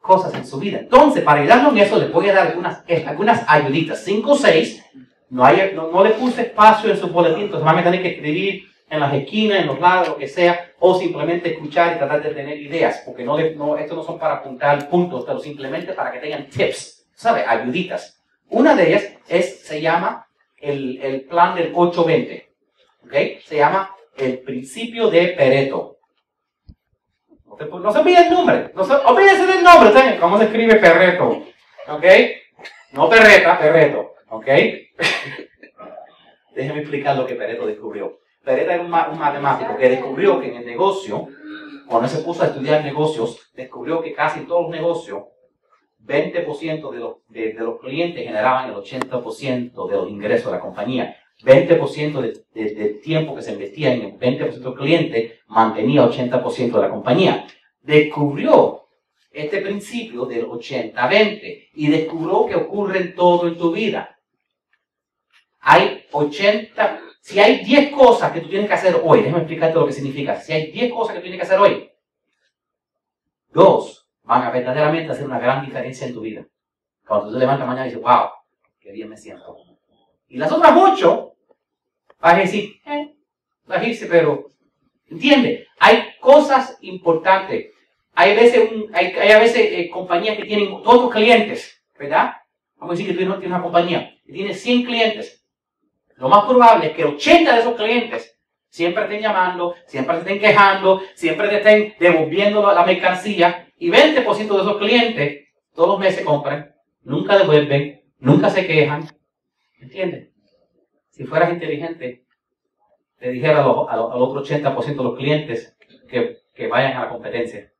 [0.00, 0.78] cosas en su vida.
[0.78, 4.02] Entonces, para ayudarlo en eso, les voy a dar algunas, algunas ayuditas.
[4.04, 4.84] Cinco o seis.
[5.28, 8.64] No, hay, no, le puse espacio en su boletín, entonces van a tener que escribir
[8.88, 12.30] en las esquinas, en los lados, lo que sea, o simplemente escuchar y tratar de
[12.30, 16.20] tener ideas, porque no, no estos no son para apuntar puntos, pero simplemente para que
[16.20, 17.44] tengan tips, ¿sabe?
[17.46, 18.22] Ayuditas.
[18.48, 22.48] Una de ellas es, se llama el, el plan del 820,
[23.04, 23.42] ¿ok?
[23.44, 25.98] Se llama el principio de Pereto.
[27.58, 30.20] No se olvide el nombre, no se, olvídese del nombre, ¿saben?
[30.20, 31.42] ¿Cómo se escribe Perreto?
[31.88, 32.04] ¿Ok?
[32.92, 34.46] No Perreta, Perreto, ¿ok?
[36.54, 38.20] Déjenme explicar lo que Pereto descubrió.
[38.42, 41.28] Pereto era un, matemático que descubrió que en el negocio,
[41.86, 45.24] cuando se puso a estudiar negocios, descubrió que casi todos los negocios,
[46.04, 51.16] 20% de los, de, los clientes generaban el 80% de los ingresos de la compañía.
[51.44, 56.90] 20% del tiempo que se invertía en el 20% del cliente mantenía 80% de la
[56.90, 57.46] compañía.
[57.82, 58.86] Descubrió
[59.32, 64.15] este principio del 80-20 y descubrió que ocurre en todo en tu vida.
[65.68, 69.84] Hay 80, si hay 10 cosas que tú tienes que hacer hoy, déjame explicarte lo
[69.84, 70.40] que significa.
[70.40, 71.90] Si hay 10 cosas que tú tienes que hacer hoy,
[73.52, 76.46] dos van a verdaderamente hacer una gran diferencia en tu vida.
[77.04, 78.28] Cuando tú te levantas mañana y dices, wow,
[78.78, 79.56] qué bien me siento.
[80.28, 81.34] Y las otras ocho,
[82.20, 83.16] vas a decir, eh,
[83.66, 84.46] las hice, pero,
[85.10, 85.66] ¿entiendes?
[85.80, 87.72] Hay cosas importantes.
[88.14, 92.34] Hay veces, hay, hay, a veces eh, compañías que tienen todos tus clientes, ¿verdad?
[92.76, 95.35] Vamos a decir que tú tienes una compañía que tiene 100 clientes
[96.16, 101.02] lo más probable es que 80 de esos clientes siempre estén llamando, siempre estén quejando,
[101.14, 106.74] siempre te estén devolviendo la mercancía y 20% de esos clientes todos los meses compran,
[107.02, 109.06] nunca devuelven, nunca se quejan.
[109.78, 110.30] ¿Entiendes?
[111.10, 112.24] Si fueras inteligente,
[113.18, 115.76] te dijera al otro 80% de los clientes
[116.08, 117.72] que, que vayan a la competencia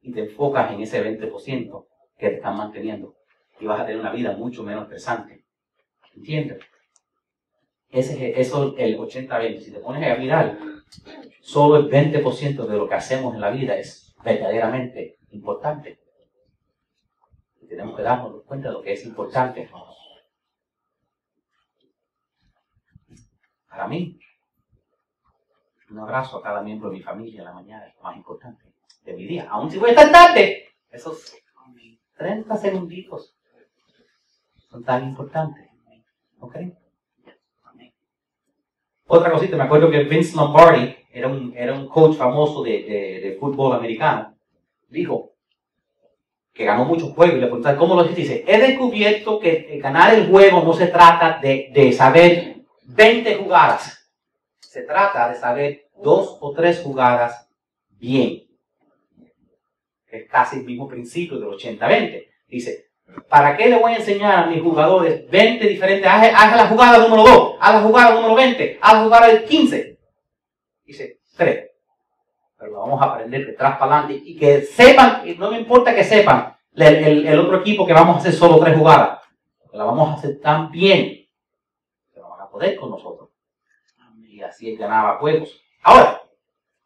[0.00, 1.86] y te enfocas en ese 20%
[2.18, 3.16] que te están manteniendo
[3.60, 5.44] y vas a tener una vida mucho menos estresante.
[6.14, 6.58] ¿Entiendes?
[7.92, 9.60] Ese, eso el 80-20.
[9.60, 10.58] Si te pones a mirar,
[11.42, 16.00] solo el 20% de lo que hacemos en la vida es verdaderamente importante.
[17.60, 19.68] Y tenemos que darnos cuenta de lo que es importante.
[23.68, 24.18] Para mí,
[25.90, 28.64] un abrazo a cada miembro de mi familia en la mañana es lo más importante
[29.04, 29.50] de mi día.
[29.50, 31.34] Aún si voy a estar tarde, esos
[32.16, 33.36] 30 segunditos
[34.70, 35.68] son tan importantes.
[36.38, 36.56] ¿Ok?
[39.14, 43.36] Otra cosita, me acuerdo que Vince Lombardi era un, era un coach famoso de, de,
[43.38, 44.34] fútbol americano.
[44.88, 45.34] dijo
[46.54, 48.22] que ganó muchos juegos y le preguntaron, ¿cómo lo hiciste?
[48.22, 54.10] Dice, he descubierto que ganar el juego no se trata de, de saber 20 jugadas.
[54.60, 57.46] Se trata de saber dos o tres jugadas
[57.90, 58.44] bien.
[60.06, 62.28] Es casi el mismo principio del 80-20.
[62.48, 62.91] Dice,
[63.28, 66.10] ¿para qué le voy a enseñar a mis jugadores 20 diferentes?
[66.10, 69.98] Haz, la jugada número 2, haz la jugada número 20, haz la jugada del 15.
[70.84, 71.70] Dice, 3.
[72.58, 76.04] Pero vamos a aprender de atrás para adelante y que sepan, no me importa que
[76.04, 79.20] sepan, el, otro equipo que vamos a hacer solo tres jugadas.
[79.72, 81.26] La vamos a hacer tan bien
[82.12, 83.30] que no van a poder con nosotros.
[84.26, 85.60] Y así ganaba juegos.
[85.82, 86.22] Ahora,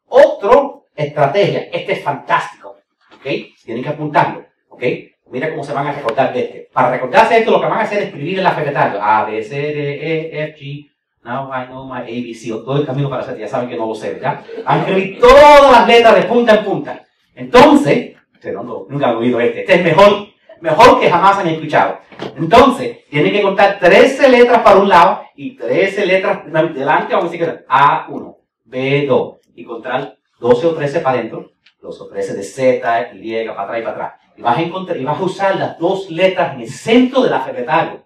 [0.08, 2.76] otro estrategia, este es fantástico.
[3.22, 4.82] Tienen que apuntarlo, ¿ok?
[5.30, 6.68] Mira cómo se van a recordar de este.
[6.72, 9.42] Para recordarse esto, lo que van a hacer es escribir en la secretaria A, B,
[9.42, 10.90] C, D, E, F, G,
[11.26, 13.88] Now I know my ABC, o todo el camino para hacer, ya saben que no
[13.88, 14.44] lo sé, ¿verdad?
[14.64, 17.04] Van a escribir todas las letras de punta en punta.
[17.34, 18.14] Entonces,
[18.52, 20.28] no, nunca han oído este, este es mejor,
[20.60, 21.98] mejor que jamás han escuchado.
[22.36, 27.32] Entonces, tienen que contar 13 letras para un lado y 13 letras delante, vamos a
[27.32, 31.50] decir que A1, B2, y contar 12 o 13 para adentro,
[31.82, 34.12] 12 o 13 de Z, Y, para atrás y para atrás.
[34.36, 37.32] Y vas a encontrar, y vas a usar las dos letras en el centro del
[37.32, 38.04] alfabeto.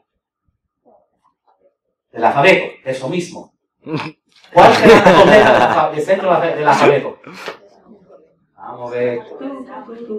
[2.13, 3.53] Del alfabeto, eso mismo.
[4.53, 7.19] ¿Cuáles serán las dos letras del centro del alfabeto?
[8.57, 9.21] Vamos a ver.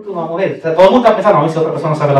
[0.05, 0.61] vamos a ver.
[0.61, 2.11] todo el mundo está pensando, a ver si otra persona sabe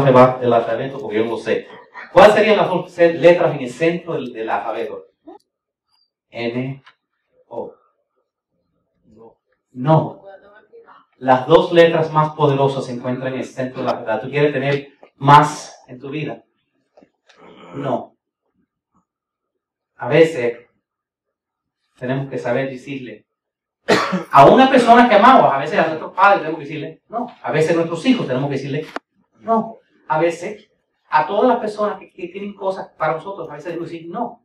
[0.42, 1.68] el alfabeto, porque yo no lo sé.
[2.14, 5.08] ¿Cuáles serían las dos letras en el centro del, del alfabeto?
[6.30, 6.82] N,
[7.48, 7.74] O.
[9.74, 10.21] No.
[11.22, 14.22] Las dos letras más poderosas se encuentran en el centro de la verdad.
[14.22, 16.44] ¿Tú quieres tener más en tu vida?
[17.76, 18.16] No.
[19.98, 20.58] A veces
[22.00, 23.28] tenemos que saber decirle
[24.32, 27.28] a una persona que amamos, a veces a nuestros padres tenemos que decirle no.
[27.44, 28.88] A veces a nuestros hijos tenemos que decirle
[29.42, 29.78] no.
[30.08, 30.72] A veces
[31.08, 34.44] a todas las personas que, que tienen cosas para nosotros, a veces decir no.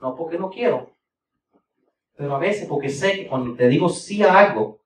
[0.00, 0.96] No porque no quiero,
[2.16, 4.81] pero a veces, porque sé que cuando te digo sí a algo,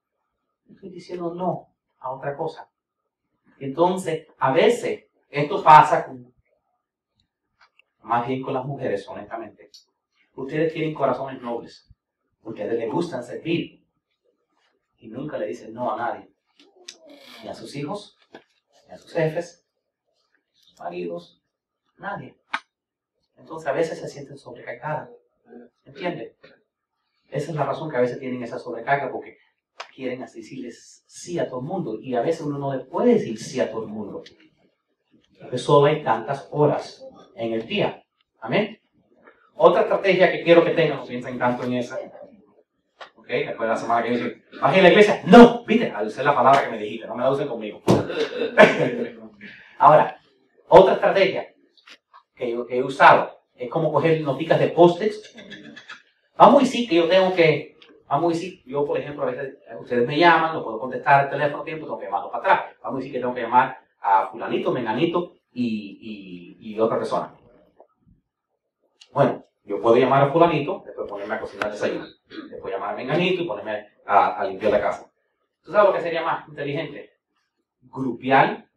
[0.69, 2.69] estoy diciendo no a otra cosa.
[3.59, 6.33] Entonces, a veces, esto pasa con,
[8.03, 9.69] más bien con las mujeres, honestamente.
[10.35, 11.89] Ustedes tienen corazones nobles.
[12.43, 13.83] Ustedes les gustan servir.
[14.99, 16.29] Y nunca le dicen no a nadie.
[17.43, 18.17] Ni a sus hijos,
[18.87, 19.67] ni a sus jefes,
[20.53, 21.41] sus maridos,
[21.97, 22.35] nadie.
[23.35, 25.09] Entonces a veces se sienten sobrecargadas.
[25.85, 26.33] ¿Entienden?
[27.29, 29.37] Esa es la razón que a veces tienen esa sobrecarga, porque
[29.95, 31.97] quieren decirles sí a todo el mundo.
[32.01, 34.23] Y a veces uno no le puede decir sí a todo el mundo.
[35.39, 38.03] Porque solo hay tantas horas en el día.
[38.39, 38.79] Amén.
[39.55, 41.99] Otra estrategia que quiero que tengan, no piensen tanto en esa.
[43.15, 43.27] ¿Ok?
[43.27, 45.21] Después de la semana que viene, ¿vas a la iglesia?
[45.25, 47.81] No, viste, al usar la palabra que me dijiste, no me la usen conmigo.
[49.79, 50.19] Ahora,
[50.67, 51.53] otra estrategia
[52.35, 55.35] que yo, he usado es como coger noticas de post-its
[56.37, 57.76] Vamos a decir que yo tengo que,
[58.07, 61.25] vamos a decir, yo por ejemplo, a veces eh, ustedes me llaman, no puedo contestar
[61.25, 62.75] el teléfono tiempo, tengo que llamarlo para atrás.
[62.81, 67.33] Vamos a decir que tengo que llamar a fulanito, menganito y, y, otra persona.
[69.11, 72.05] Bueno, yo puedo llamar a fulanito, después ponerme a cocinar desayuno.
[72.49, 75.11] Después llamar a menganito y ponerme a, a limpiar la casa.
[75.63, 77.11] ¿Tú sabes lo que sería más inteligente?
[77.81, 78.67] Grupiar,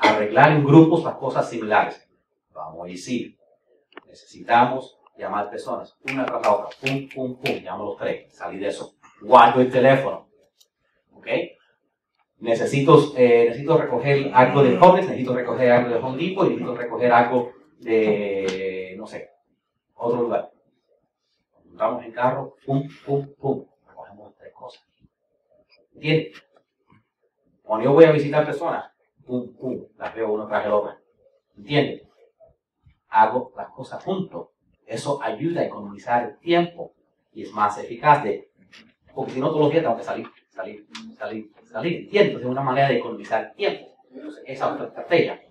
[0.00, 2.06] arreglar en grupos las cosas similares.
[2.52, 3.38] Vamos a decir,
[4.06, 8.68] necesitamos llamar personas, una tras la otra, pum, pum, pum, llamo los tres, salí de
[8.68, 10.28] eso, guardo el teléfono,
[11.12, 11.26] ¿ok?
[12.38, 17.12] Necesito, eh, necesito recoger algo de Publix, necesito recoger algo de Home Depot necesito recoger
[17.12, 19.30] algo de, no sé,
[19.94, 20.50] otro lugar.
[21.64, 24.84] Montamos en carro, pum, pum, pum, recogemos tres cosas.
[25.94, 26.42] ¿Entiendes?
[27.62, 28.90] Cuando yo voy a visitar personas,
[29.26, 30.98] pum, pum, las veo una tras la otra.
[31.56, 32.02] ¿Entiendes?
[33.08, 34.48] Hago las cosas juntos
[34.86, 36.92] eso ayuda a economizar tiempo
[37.34, 38.48] y es más eficaz de,
[39.14, 40.86] porque si no todos los días tengo que salir, salir,
[41.18, 42.00] salir, salir.
[42.02, 43.88] Entiendo, es una manera de economizar tiempo.
[44.12, 45.42] Entonces, esa es otra estrategia.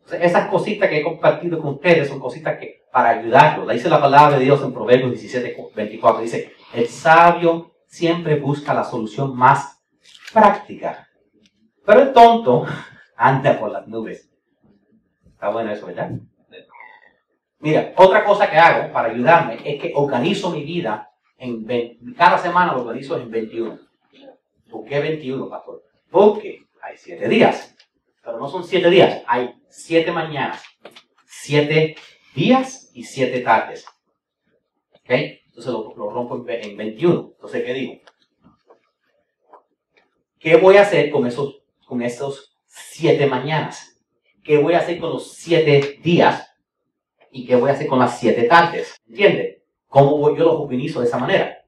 [0.00, 3.72] Entonces, esas cositas que he compartido con ustedes son cositas que para ayudarlos.
[3.72, 6.22] Dice la palabra de Dios en Proverbios 17, 24.
[6.22, 9.82] Dice, el sabio siempre busca la solución más
[10.32, 11.08] práctica.
[11.84, 12.66] Pero el tonto
[13.16, 14.30] anda por las nubes.
[15.26, 16.12] Está bueno eso, ¿verdad?
[17.64, 21.64] Mira, otra cosa que hago para ayudarme es que organizo mi vida en
[22.14, 23.78] cada semana lo organizo en 21.
[24.70, 25.82] ¿Por qué 21, pastor?
[26.10, 27.74] Porque hay 7 días.
[28.22, 30.62] Pero no son 7 días, hay 7 mañanas,
[31.24, 31.96] 7
[32.34, 33.86] días y 7 tardes.
[34.92, 35.10] ¿Ok?
[35.46, 37.30] Entonces lo, rompo en, 21.
[37.34, 37.94] Entonces, ¿qué digo?
[40.38, 43.98] ¿Qué voy a hacer con esos, con esos siete mañanas?
[44.42, 46.53] ¿Qué voy a hacer con los siete días?
[47.34, 48.94] ¿Y qué voy a hacer con las siete tardes?
[49.08, 49.56] ¿Entiendes?
[49.88, 51.64] ¿Cómo yo los organizo de esa manera?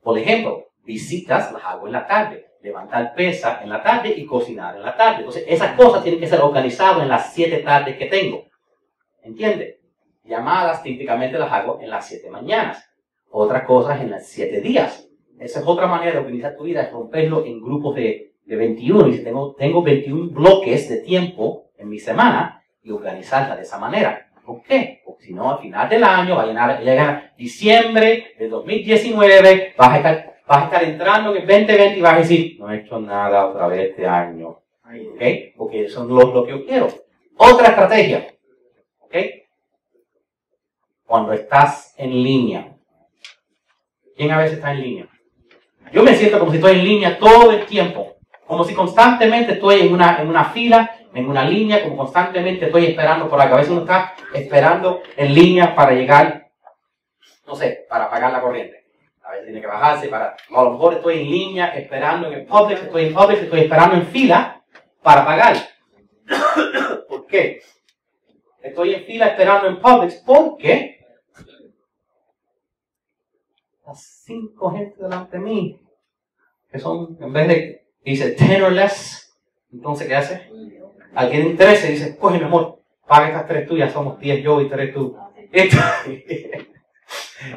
[0.00, 4.76] Por ejemplo, visitas las hago en la tarde, levantar pesa en la tarde y cocinar
[4.76, 5.18] en la tarde.
[5.18, 8.44] Entonces, esas cosas tienen que ser organizadas en las siete tardes que tengo.
[9.24, 9.78] ¿Entiendes?
[10.22, 12.88] Llamadas típicamente las hago en las siete mañanas.
[13.28, 15.08] Otras cosas en las siete días.
[15.40, 19.08] Esa es otra manera de organizar tu vida, es romperlo en grupos de, de 21.
[19.08, 23.78] Y si tengo, tengo 21 bloques de tiempo en mi semana y organizarla de esa
[23.78, 24.27] manera.
[24.48, 25.02] ¿Por qué?
[25.04, 29.96] Porque si no, al final del año va a llegar, diciembre de 2019, vas a,
[29.98, 32.98] estar, vas a estar entrando en el 2020 y vas a decir, no he hecho
[32.98, 34.48] nada otra vez este año.
[34.48, 35.22] ¿Ok?
[35.54, 36.88] Porque eso es lo, lo que yo quiero.
[37.36, 38.26] Otra estrategia.
[39.00, 39.16] ¿Ok?
[41.04, 42.74] Cuando estás en línea.
[44.16, 45.08] ¿Quién a veces está en línea?
[45.92, 48.16] Yo me siento como si estoy en línea todo el tiempo.
[48.46, 52.86] Como si constantemente estoy en una, en una fila, en una línea, como constantemente estoy
[52.86, 53.72] esperando por la cabeza.
[53.72, 56.50] Uno está esperando en línea para llegar,
[57.46, 58.86] no sé, para pagar la corriente.
[59.22, 62.46] A veces tiene que bajarse para, a lo mejor estoy en línea esperando en el
[62.46, 64.62] public, estoy en public, estoy esperando en fila
[65.02, 65.56] para pagar.
[67.08, 67.62] ¿Por qué?
[68.62, 70.98] Estoy en fila esperando en public porque
[74.28, 75.80] cinco gente delante de mí,
[76.70, 79.27] que son, en vez de, dice, ten or less,
[79.72, 80.50] entonces, ¿qué hace?
[81.14, 84.68] Alguien en y dice, coge mi amor, paga estas tres tuyas, somos diez yo y
[84.68, 85.16] tres tú.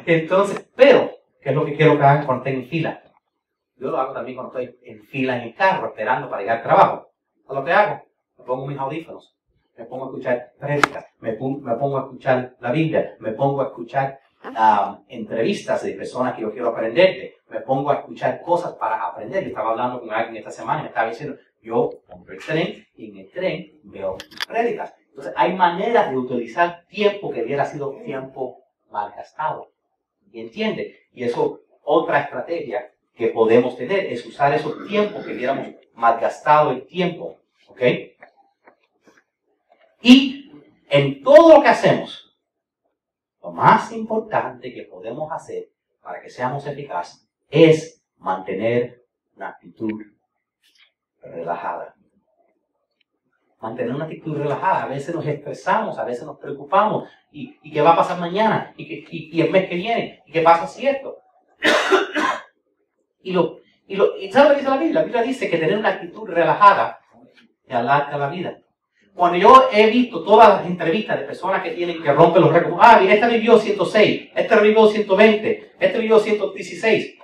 [0.06, 3.02] Entonces, pero, ¿qué es lo que quiero que hagan cuando estén en fila?
[3.76, 6.62] Yo lo hago también cuando estoy en fila en el carro, esperando para llegar al
[6.62, 7.10] trabajo.
[7.34, 8.02] ¿Qué es lo que hago?
[8.38, 9.36] Me pongo mis audífonos,
[9.76, 13.66] me pongo a escuchar prédicas, me, me pongo a escuchar la Biblia, me pongo a
[13.66, 14.20] escuchar
[15.08, 17.34] entrevistas de personas que yo quiero aprender de.
[17.48, 19.42] Me pongo a escuchar cosas para aprender.
[19.42, 22.86] Yo estaba hablando con alguien esta semana y me estaba diciendo, yo compro el tren
[22.96, 24.94] y en el tren veo prédicas.
[25.08, 28.58] Entonces, hay maneras de utilizar tiempo que hubiera sido tiempo
[28.90, 29.70] malgastado.
[30.32, 31.00] ¿Y entiende?
[31.12, 36.86] Y eso, otra estrategia que podemos tener es usar esos tiempos que hubiéramos malgastado el
[36.86, 37.38] tiempo.
[37.68, 37.82] ¿Ok?
[40.00, 40.50] Y
[40.88, 42.36] en todo lo que hacemos,
[43.42, 45.68] lo más importante que podemos hacer
[46.02, 49.04] para que seamos eficaces es mantener
[49.36, 50.00] una actitud
[51.22, 51.94] relajada.
[53.60, 54.84] Mantener una actitud relajada.
[54.84, 57.08] A veces nos estresamos, a veces nos preocupamos.
[57.30, 58.72] ¿Y, qué va a pasar mañana?
[58.76, 60.22] ¿Y, y, el mes que viene?
[60.26, 61.18] ¿Y qué pasa si esto?
[63.22, 65.00] y, lo, y, lo, ¿y ¿sabes dice la Biblia?
[65.00, 66.98] La Biblia dice que tener una actitud relajada
[67.66, 68.58] te alarga la vida.
[69.14, 72.78] Cuando yo he visto todas las entrevistas de personas que tienen que romper los récords,
[72.80, 77.18] ah, este vivió 106, este vivió 120, este vivió 116.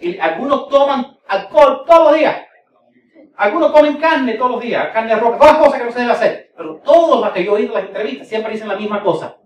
[0.00, 2.47] Y algunos toman alcohol todos los días.
[3.38, 6.12] Algunos comen carne todos los días, carne roja, todas las cosas que no se debe
[6.12, 6.52] hacer.
[6.56, 9.38] Pero todos los que yo he oído en las entrevistas siempre dicen la misma cosa.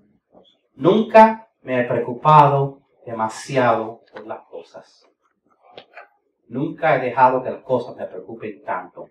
[0.74, 5.06] Nunca me he preocupado demasiado por las cosas.
[6.48, 9.10] Nunca he dejado que las cosas me preocupen tanto.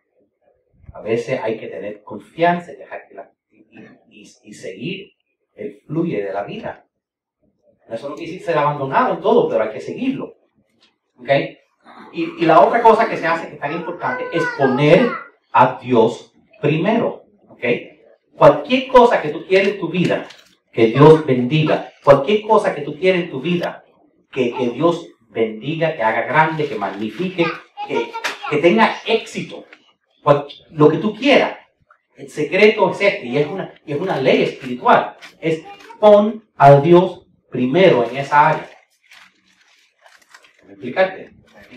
[0.93, 3.31] A veces hay que tener confianza y, dejar que la,
[4.09, 5.11] y, seguir
[5.53, 6.87] el fluye de la vida.
[7.87, 10.37] Eso no quiere decir ser abandonado en todo, pero hay que seguirlo.
[11.19, 11.29] ¿Ok?
[12.13, 15.09] Y, la otra cosa que se hace que es tan importante es poner
[15.51, 17.23] a Dios primero.
[17.47, 17.63] ¿Ok?
[18.35, 20.27] Cualquier cosa que tú quieres en tu vida,
[20.71, 21.91] que Dios bendiga.
[22.03, 23.83] Cualquier cosa que tú quieres en tu vida,
[24.31, 27.45] que, que Dios bendiga, que haga grande, que magnifique,
[27.87, 28.11] que,
[28.49, 29.65] que tenga éxito
[30.71, 31.57] lo que tú quieras.
[32.15, 35.17] El secreto es este, y es una, es una ley espiritual.
[35.39, 35.63] Es
[35.99, 38.69] pon a Dios primero en esa área.
[40.65, 41.31] ¿Me explicarte?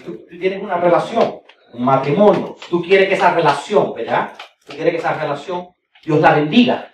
[0.04, 1.40] Tú, tienes una relación,
[1.72, 2.56] un matrimonio.
[2.68, 4.36] Tú quieres que esa relación, ¿verdad?
[4.66, 5.68] Tú quieres que esa relación,
[6.04, 6.92] Dios la bendiga.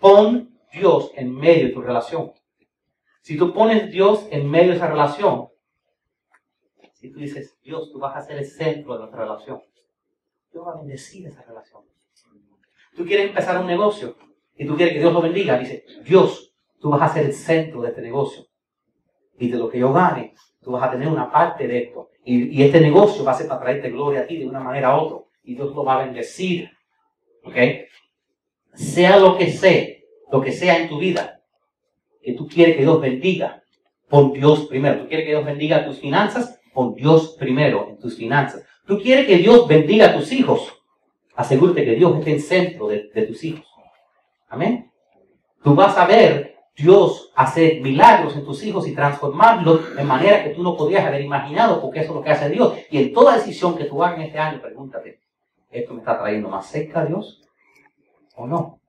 [0.00, 2.32] Pon Dios en medio de tu relación.
[3.20, 5.48] Si tú pones Dios en medio de esa relación,
[6.94, 9.62] si tú dices, Dios, tú vas a ser el centro de nuestra relación.
[10.52, 11.82] Dios va a bendecir esa relación.
[12.94, 14.16] Tú quieres empezar un negocio
[14.56, 15.58] y tú quieres que Dios lo bendiga.
[15.58, 18.49] Dice, Dios, tú vas a ser el centro de este negocio.
[19.40, 22.10] Y de lo que yo gane, tú vas a tener una parte de esto.
[22.24, 25.00] Y, este negocio va a ser para traerte gloria a ti de una manera u
[25.00, 25.18] otra.
[25.42, 26.70] Y Dios lo va a bendecir.
[27.42, 27.56] ¿Ok?
[28.74, 29.88] Sea lo que sea,
[30.30, 31.40] lo que sea en tu vida,
[32.22, 33.62] que tú quieres que Dios bendiga,
[34.08, 35.00] pon Dios primero.
[35.00, 38.62] Tú quieres que Dios bendiga tus finanzas, pon Dios primero en tus finanzas.
[38.86, 40.70] Tú quieres que Dios bendiga a tus hijos.
[41.34, 43.66] Asegúrate que Dios esté en centro de, tus hijos.
[44.48, 44.92] Amén.
[45.64, 50.50] Tú vas a ver Dios hacer milagros en tus hijos y transformarlos en manera que
[50.50, 52.74] tú no podías haber imaginado, porque eso es lo que hace Dios.
[52.90, 55.20] Y en toda decisión que tú hagas en este año, pregúntate,
[55.70, 57.42] ¿esto me está trayendo más cerca a Dios
[58.36, 58.80] o no?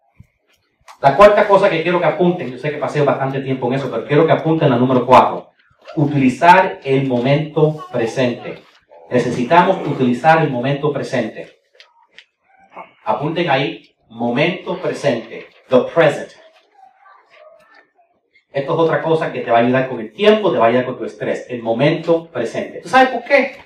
[1.01, 3.89] La cuarta cosa que quiero que apunten, yo sé que pasé bastante tiempo en eso,
[3.89, 5.49] pero quiero que apunten la número cuatro.
[5.95, 8.61] Utilizar el momento presente.
[9.09, 11.49] Necesitamos utilizar el momento presente.
[13.03, 16.40] Apunten ahí, momento presente, the present.
[18.51, 20.67] Esto es otra cosa que te va a ayudar con el tiempo, te va a
[20.69, 22.81] ayudar con tu estrés, el momento presente.
[22.81, 23.57] ¿Tú sabes por qué?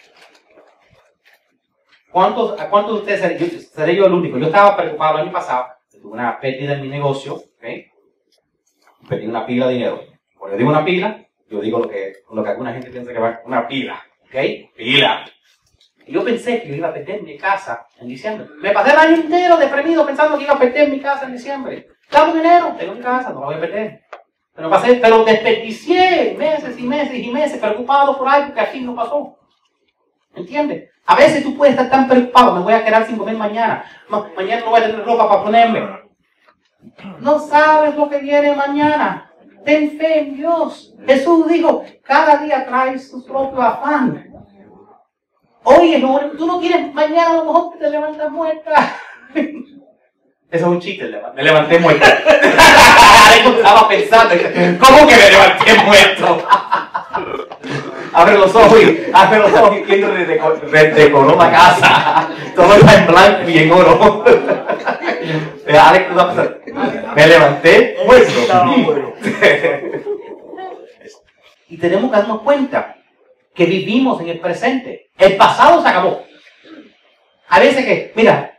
[2.12, 4.38] ¿Cuántos, ¿A cuántos de ustedes seré yo, seré yo el único?
[4.38, 7.88] Yo estaba preocupado el año pasado, tuve una pérdida en mi negocio, ¿okay?
[9.10, 10.02] perdí una pila de dinero.
[10.38, 13.20] Cuando yo digo una pila, yo digo lo que, lo que alguna gente piensa que
[13.20, 14.36] va una pila, ¿ok?
[14.76, 15.26] Pila.
[16.08, 18.48] Yo pensé que yo iba a perder mi casa en diciembre.
[18.60, 21.88] Me pasé el año entero deprimido pensando que iba a perder mi casa en diciembre.
[22.12, 24.02] Dame dinero, tengo mi casa, no la voy a perder.
[24.56, 28.96] Pero, pasé, pero desperdicié meses y meses y meses preocupado por algo que aquí no
[28.96, 29.38] pasó.
[30.34, 30.90] ¿Entiendes?
[31.06, 33.84] A veces tú puedes estar tan preocupado, me voy a quedar sin comer mañana.
[34.10, 36.06] mañana no voy a tener ropa para ponerme.
[37.20, 39.32] No sabes lo que viene mañana.
[39.66, 40.94] Ten fe en Dios.
[41.06, 44.32] Jesús dijo, cada día trae su propio afán.
[45.64, 46.00] Oye,
[46.38, 48.96] tú no quieres mañana a lo mejor te levantas muerta.
[50.52, 52.06] Eso es un chiste, me levanté muerto.
[53.58, 54.36] estaba pensando,
[54.80, 56.48] ¿cómo que me levanté muerto?
[58.16, 60.02] abre los ojos y abre los ojos y
[60.72, 62.30] redecoró la casa.
[62.56, 64.24] Todo está en blanco y en oro.
[67.16, 69.14] me levanté muerto.
[71.70, 72.96] y tenemos que darnos cuenta
[73.54, 75.10] que vivimos en el presente.
[75.18, 76.24] El pasado se acabó.
[77.50, 78.55] A veces que, mira,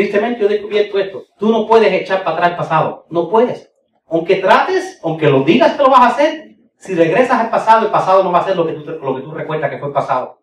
[0.00, 1.24] Tristemente yo he descubierto esto.
[1.38, 3.06] Tú no puedes echar para atrás el pasado.
[3.10, 3.70] No puedes.
[4.08, 7.92] Aunque trates, aunque lo digas que lo vas a hacer, si regresas al pasado, el
[7.92, 9.92] pasado no va a ser lo que tú, lo que tú recuerdas que fue el
[9.92, 10.38] pasado.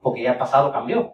[0.00, 1.12] Porque ya el pasado cambió.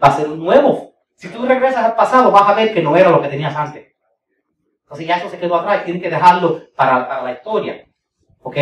[0.00, 0.92] Va a ser un nuevo.
[1.16, 3.88] Si tú regresas al pasado, vas a ver que no era lo que tenías antes.
[4.84, 5.84] Entonces ya eso se quedó atrás.
[5.84, 7.88] Tienes que dejarlo para, para la historia.
[8.42, 8.56] ¿Ok?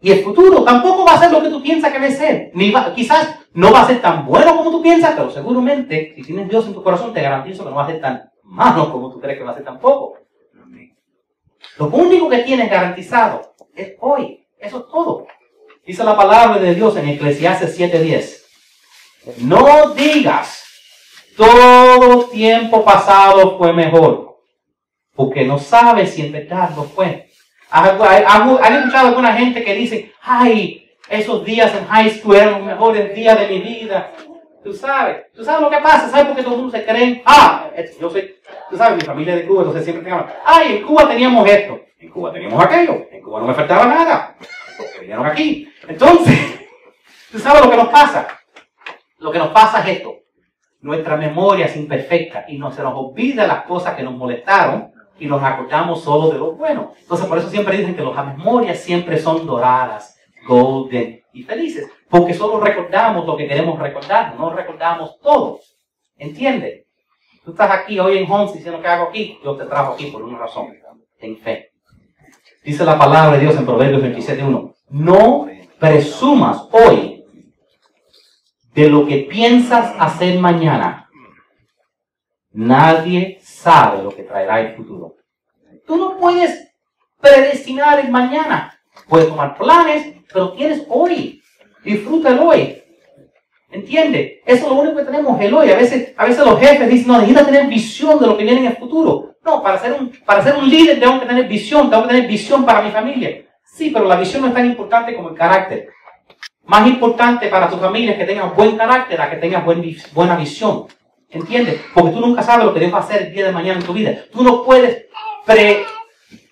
[0.00, 2.50] Y el futuro tampoco va a ser lo que tú piensas que debe ser.
[2.54, 6.48] Ni quizás no va a ser tan bueno como tú piensas, pero seguramente, si tienes
[6.48, 9.20] Dios en tu corazón, te garantizo que no va a ser tan malo como tú
[9.20, 10.18] crees que va a ser tampoco.
[11.78, 14.46] Lo único que tienes garantizado es hoy.
[14.58, 15.26] Eso es todo.
[15.86, 18.44] Dice la palabra de Dios en Eclesiastes 7:10.
[19.38, 20.62] No digas,
[21.36, 24.40] todo tiempo pasado fue mejor,
[25.14, 27.30] porque no sabes si en verdad lo fue.
[27.70, 30.79] ¿Han escuchado alguna gente que dice, ay,
[31.10, 34.12] esos días en high school eran los mejores días de mi vida?
[34.62, 37.22] Tú sabes, tú sabes lo que pasa, ¿sabes por qué todo el mundo se creen?
[37.24, 38.36] Ah, yo sé,
[38.70, 42.10] tú sabes, mi familia de Cuba, entonces siempre te ay, en Cuba teníamos esto, en
[42.10, 44.36] Cuba teníamos aquello, en Cuba no me faltaba nada,
[44.76, 45.68] porque vinieron aquí.
[45.88, 46.60] Entonces,
[47.32, 48.28] tú sabes lo que nos pasa.
[49.18, 50.16] Lo que nos pasa es esto.
[50.80, 55.26] Nuestra memoria es imperfecta y no se nos olvida las cosas que nos molestaron y
[55.26, 56.94] nos acordamos solo de lo bueno.
[56.98, 62.34] Entonces, por eso siempre dicen que las memorias siempre son doradas, golden y felices, porque
[62.34, 65.60] solo recordamos lo que queremos recordar, no recordamos todo.
[66.16, 66.86] ¿Entiendes?
[67.44, 70.22] Tú estás aquí hoy en Homs diciendo que hago aquí, yo te trajo aquí por
[70.22, 70.68] una razón.
[71.18, 71.70] Ten fe.
[72.62, 74.74] Dice la palabra de Dios en Proverbios 27.1.
[74.90, 77.24] No presumas hoy
[78.74, 81.08] de lo que piensas hacer mañana.
[82.52, 85.16] Nadie sabe lo que traerá el futuro.
[85.86, 86.74] Tú no puedes
[87.20, 88.79] predestinar el mañana.
[89.10, 91.42] Puedes tomar planes, pero tienes hoy.
[91.84, 92.80] Disfruta el hoy.
[93.72, 94.40] ¿Entiende?
[94.46, 95.72] Eso es lo único que tenemos, el hoy.
[95.72, 98.60] A veces, a veces los jefes dicen, no, necesitas tener visión de lo que viene
[98.60, 99.34] en el futuro.
[99.44, 102.28] No, para ser, un, para ser un líder tengo que tener visión, tengo que tener
[102.28, 103.46] visión para mi familia.
[103.64, 105.88] Sí, pero la visión no es tan importante como el carácter.
[106.66, 110.86] Más importante para tu familia es que tengas buen carácter a que tengas buena visión.
[111.28, 111.80] ¿Entiendes?
[111.92, 113.92] Porque tú nunca sabes lo que Dios va hacer el día de mañana en tu
[113.92, 114.24] vida.
[114.32, 115.06] Tú no puedes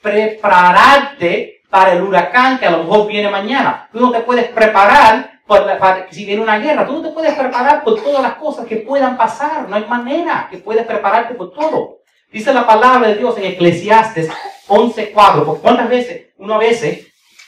[0.03, 3.89] prepararte para el huracán que a lo mejor viene mañana.
[3.93, 6.87] Tú no te puedes preparar para, si viene una guerra.
[6.87, 9.69] Tú no te puedes preparar por todas las cosas que puedan pasar.
[9.69, 11.99] No hay manera que puedes prepararte por todo.
[12.31, 14.31] Dice la palabra de Dios en Eclesiastes
[14.69, 15.45] 11.4.
[15.45, 17.07] Porque cuántas veces, uno a veces,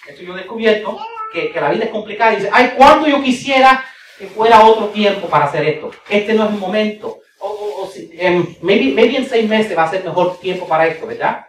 [0.08, 0.98] esto yo he descubierto,
[1.32, 3.84] que, que la vida es complicada y dice, ay, cuánto yo quisiera
[4.18, 5.90] que fuera otro tiempo para hacer esto.
[6.08, 7.20] Este no es el momento.
[7.38, 11.06] O, o, em, maybe, maybe, en seis meses va a ser mejor tiempo para esto,
[11.06, 11.46] ¿verdad?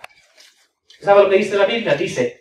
[1.01, 1.95] ¿Sabe lo que dice la Biblia?
[1.95, 2.41] Dice,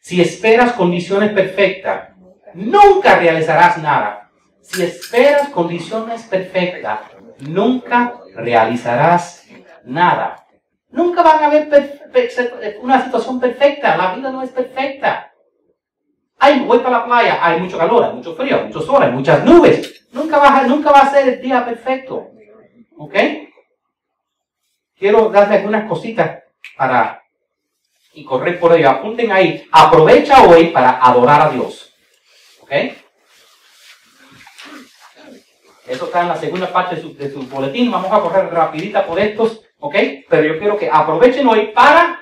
[0.00, 2.10] si esperas condiciones perfectas,
[2.54, 4.30] nunca realizarás nada.
[4.62, 7.00] Si esperas condiciones perfectas,
[7.40, 9.46] nunca realizarás
[9.84, 10.46] nada.
[10.90, 11.68] Nunca van a haber
[12.82, 13.96] una situación perfecta.
[13.96, 15.32] La vida no es perfecta.
[16.38, 19.12] Ay, voy para la playa, hay mucho calor, hay mucho frío, hay mucho sol, hay
[19.12, 20.08] muchas nubes.
[20.12, 22.30] Nunca va, nunca va a ser el día perfecto.
[22.96, 23.14] ¿Ok?
[24.96, 26.42] Quiero darle algunas cositas
[26.76, 27.19] para
[28.12, 28.90] y correr por ello.
[28.90, 29.66] Apunten ahí.
[29.70, 31.92] Aprovecha hoy para adorar a Dios.
[32.62, 32.72] ¿Ok?
[35.86, 37.90] Eso está en la segunda parte de su, boletín.
[37.90, 39.62] Vamos a correr rapidita por estos.
[39.78, 39.94] ¿Ok?
[40.28, 42.18] Pero yo quiero que aprovechen hoy para...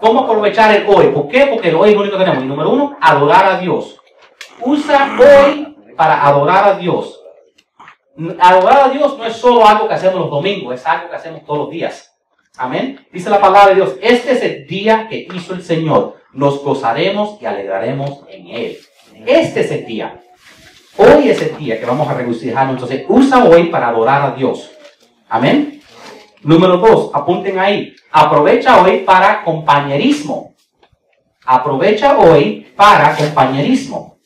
[0.00, 1.08] ¿Cómo aprovechar el hoy?
[1.08, 1.46] ¿Por qué?
[1.46, 2.44] Porque el hoy es lo único que tenemos.
[2.44, 4.00] Y número uno, adorar a Dios.
[4.60, 7.20] Usa hoy para adorar a Dios.
[8.40, 11.44] Adorar a Dios no es solo algo que hacemos los domingos, es algo que hacemos
[11.44, 12.07] todos los días.
[12.58, 13.06] Amén.
[13.12, 16.16] Dice la palabra de Dios, este es el día que hizo el Señor.
[16.32, 18.78] Nos gozaremos y alegraremos en Él.
[19.26, 20.20] Este es el día.
[20.96, 22.74] Hoy es el día que vamos a regocijarnos.
[22.74, 24.70] Entonces, usa hoy para adorar a Dios.
[25.28, 25.80] Amén.
[26.42, 27.94] Número dos, apunten ahí.
[28.10, 30.54] Aprovecha hoy para compañerismo.
[31.46, 34.18] Aprovecha hoy para compañerismo.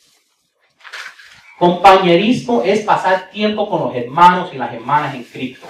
[1.59, 5.69] Compañerismo es pasar tiempo con los hermanos y las hermanas en Cristo.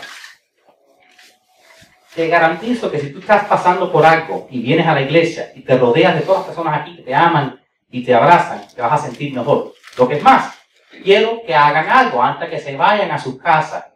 [2.14, 5.62] Te garantizo que si tú estás pasando por algo y vienes a la iglesia y
[5.62, 7.60] te rodeas de todas las personas aquí que te aman
[7.90, 9.72] y te abrazan, te vas a sentir mejor.
[9.96, 10.54] Lo que es más,
[11.02, 13.94] quiero que hagan algo antes que se vayan a su casa.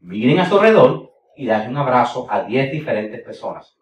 [0.00, 3.76] Miren a su alrededor y darle un abrazo a 10 diferentes personas.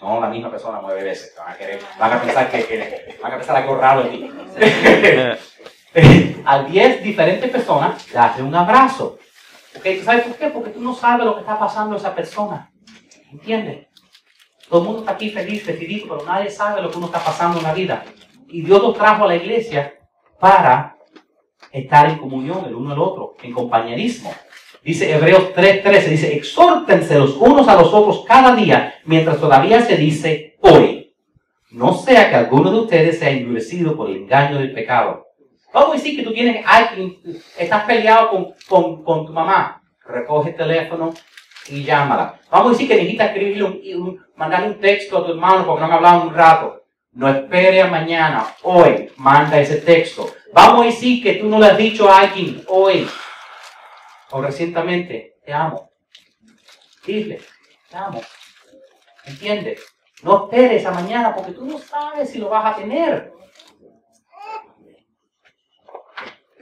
[0.00, 1.34] No la misma persona nueve veces.
[1.36, 4.30] Van a, querer, van a pensar que, van a pensar algo raro en ti.
[6.44, 9.18] a 10 diferentes personas, darle un abrazo.
[9.78, 10.00] ¿Okay?
[10.02, 10.48] ¿Sabes por qué?
[10.48, 12.70] Porque tú no sabes lo que está pasando esa persona.
[13.30, 13.86] ¿Entiendes?
[14.68, 17.58] Todo el mundo está aquí feliz, decidido, pero nadie sabe lo que uno está pasando
[17.58, 18.04] en la vida.
[18.48, 19.94] Y Dios nos trajo a la iglesia
[20.38, 20.96] para
[21.72, 24.32] estar en comunión el uno al otro, en compañerismo.
[24.82, 29.96] Dice Hebreos 3:13, dice, exhórtense los unos a los otros cada día, mientras todavía se
[29.96, 31.14] dice hoy.
[31.70, 35.27] No sea que alguno de ustedes sea endurecido por el engaño del pecado.
[35.72, 37.18] Vamos a decir que tú tienes alguien,
[37.56, 39.82] estás peleado con, con, tu mamá.
[40.04, 41.12] Recoge el teléfono
[41.68, 42.40] y llámala.
[42.50, 45.86] Vamos a decir que necesitas escribirle un, mandarle un texto a tu hermano porque no
[45.86, 46.84] han hablado un rato.
[47.12, 50.30] No espere a mañana, hoy, manda ese texto.
[50.52, 53.08] Vamos a decir que tú no le has dicho a alguien hoy,
[54.30, 55.90] o recientemente, te amo.
[57.04, 57.40] Dile,
[57.90, 58.20] te amo.
[59.24, 59.82] ¿Entiendes?
[60.22, 63.32] No esperes a mañana porque tú no sabes si lo vas a tener.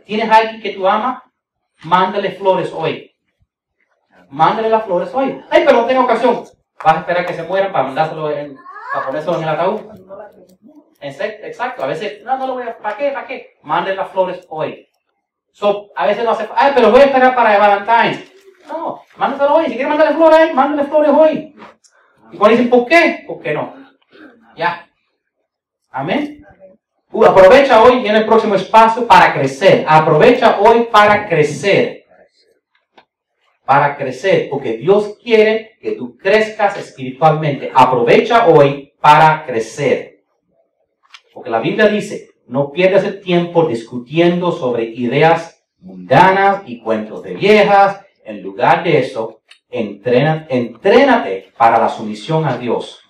[0.07, 1.23] ¿Tienes a alguien que tú amas?
[1.83, 3.13] Mándale flores hoy.
[4.31, 5.43] Mándale las flores hoy.
[5.51, 6.45] Ay, pero no tengo ocasión.
[6.85, 8.57] ¿Vas a esperar que se mueran para mandárselo en,
[8.93, 9.81] para ponérselo en el ataúd?
[11.01, 11.83] Exacto.
[11.83, 13.11] A veces, no, no lo voy a, ¿para qué?
[13.11, 13.57] ¿Para qué?
[13.63, 14.89] Mándale las flores hoy.
[15.51, 18.33] So, a veces no hace, ay, pero voy a esperar para Valentine's.
[18.69, 19.65] No, mándaselo hoy.
[19.65, 21.57] Si quieres mandarle flores, mándale flores hoy.
[22.31, 23.25] Y cuando dicen, ¿por qué?
[23.27, 23.75] ¿Por qué no?
[24.57, 24.89] Ya.
[25.91, 26.46] Amén.
[27.17, 29.87] Uh, aprovecha hoy en el próximo espacio para crecer.
[29.89, 32.05] Aprovecha hoy para crecer.
[33.65, 37.73] Para crecer, porque Dios quiere que tú crezcas espiritualmente.
[37.75, 40.25] Aprovecha hoy para crecer.
[41.33, 47.33] Porque la Biblia dice, no pierdas el tiempo discutiendo sobre ideas mundanas y cuentos de
[47.33, 47.99] viejas.
[48.27, 49.41] En lugar de eso,
[49.71, 53.06] entrena, entrénate para la sumisión a Dios.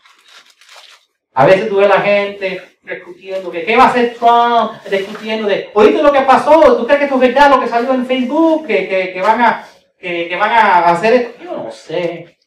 [1.37, 5.71] A veces tú ves la gente discutiendo que qué va a hacer Trump, discutiendo de,
[5.75, 8.67] oíste lo que pasó, tú crees que esto es verdad lo que salió en Facebook,
[8.67, 9.67] que, que, van, a,
[9.99, 11.45] que, que van a hacer esto.
[11.45, 12.39] Yo no sé.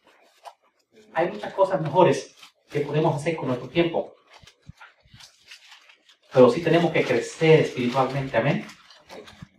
[1.13, 2.35] Hay muchas cosas mejores
[2.69, 4.13] que podemos hacer con nuestro tiempo
[6.31, 8.65] pero sí tenemos que crecer espiritualmente, amén.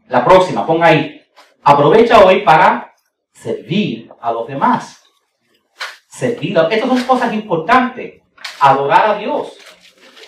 [0.08, 1.20] La próxima, ponga ahí.
[1.62, 2.94] Aprovecha hoy para
[3.32, 5.02] servir a los demás.
[6.08, 6.68] Servir a...
[6.68, 8.19] Estas son cosas importantes.
[8.60, 9.56] Adorar a Dios.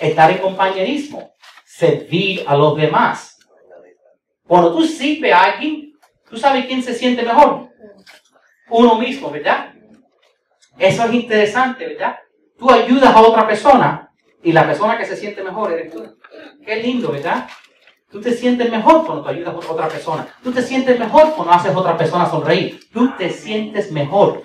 [0.00, 1.32] Estar en compañerismo.
[1.64, 3.38] Servir a los demás.
[4.46, 5.92] Cuando tú sirves a alguien,
[6.28, 7.68] tú sabes quién se siente mejor.
[8.68, 9.72] Uno mismo, ¿verdad?
[10.78, 12.18] Eso es interesante, ¿verdad?
[12.58, 14.10] Tú ayudas a otra persona
[14.42, 16.18] y la persona que se siente mejor eres tú.
[16.64, 17.48] Qué lindo, ¿verdad?
[18.10, 20.28] Tú te sientes mejor cuando ayudas a otra persona.
[20.42, 22.80] Tú te sientes mejor cuando haces a otra persona sonreír.
[22.92, 24.42] Tú te sientes mejor.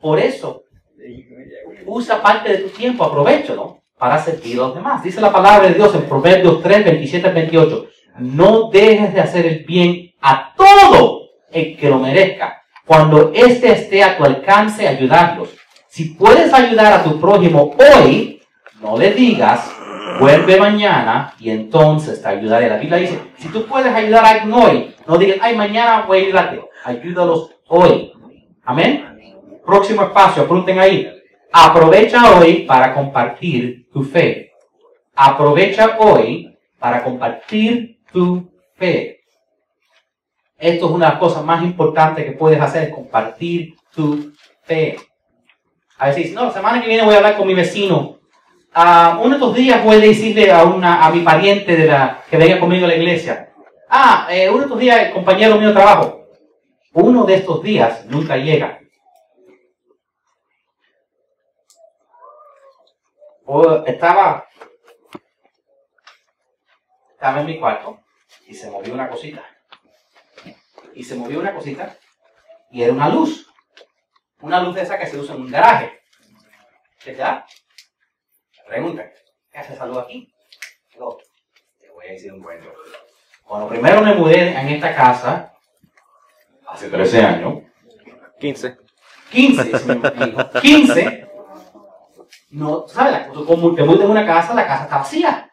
[0.00, 0.63] Por eso,
[1.86, 5.02] usa parte de tu tiempo, aprovechalo para servir a los demás.
[5.02, 7.86] Dice la palabra de Dios en Proverbios 3, 27 28.
[8.18, 12.62] No dejes de hacer el bien a todo el que lo merezca.
[12.86, 15.48] Cuando éste esté a tu alcance, ayudarlos.
[15.88, 18.42] Si puedes ayudar a tu prójimo hoy,
[18.82, 19.72] no le digas,
[20.20, 22.68] vuelve mañana y entonces te ayudaré.
[22.68, 26.18] La Biblia dice, si tú puedes ayudar a alguien hoy, no digas, ay, mañana voy
[26.18, 26.60] a ayudarte.
[26.84, 28.12] Ayúdalos hoy.
[28.64, 29.13] Amén.
[29.64, 31.10] Próximo espacio, apunten ahí.
[31.52, 34.52] Aprovecha hoy para compartir tu fe.
[35.14, 39.20] Aprovecha hoy para compartir tu fe.
[40.58, 44.96] Esto es una de las cosas más importantes que puedes hacer, compartir tu fe.
[45.98, 48.18] A veces, no, la semana que viene voy a hablar con mi vecino.
[48.76, 51.88] Uh, uno de estos días voy a decirle a, una, a mi pariente
[52.28, 53.52] que venga conmigo a la iglesia.
[53.88, 56.26] Ah, eh, uno de estos días el compañero mío de trabajo.
[56.92, 58.80] Uno de estos días nunca llega.
[63.86, 64.48] Estaba,
[67.10, 68.00] estaba en mi cuarto
[68.46, 69.44] y se movió una cosita
[70.94, 71.96] y se movió una cosita
[72.70, 73.50] y era una luz.
[74.40, 76.00] Una luz de esa que se usa en un garaje.
[77.02, 77.46] ¿Qué da?
[78.66, 79.10] Pregunta,
[79.50, 80.32] ¿qué hace esa luz aquí?
[80.92, 81.18] Digo,
[81.78, 82.72] te voy a decir un cuento.
[83.44, 85.54] Cuando primero me mudé en esta casa,
[86.66, 87.62] hace 13 años.
[88.40, 88.78] 15.
[89.30, 91.33] 15, si me 15.
[92.54, 93.26] No, ¿sabes?
[93.32, 95.50] Como te una casa, la casa está vacía.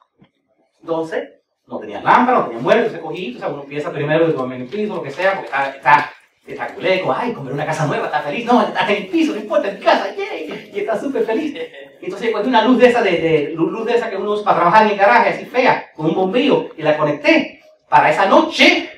[0.82, 1.30] Entonces,
[1.66, 4.58] no tenía lámpara, no tenía muebles, entonces cogí, o sea, uno empieza primero de dormir
[4.58, 6.12] en el piso, lo que sea, porque está, está,
[6.46, 9.40] está culeco, ay, comer una casa nueva, está feliz, no, está en el piso, no
[9.40, 11.58] importa, en mi casa, yay, y está súper feliz.
[12.00, 14.58] Entonces encontré una luz de esa, de, de, luz de esa que uno usa para
[14.58, 18.92] trabajar en el garaje, así fea, con un bombillo, y la conecté para esa noche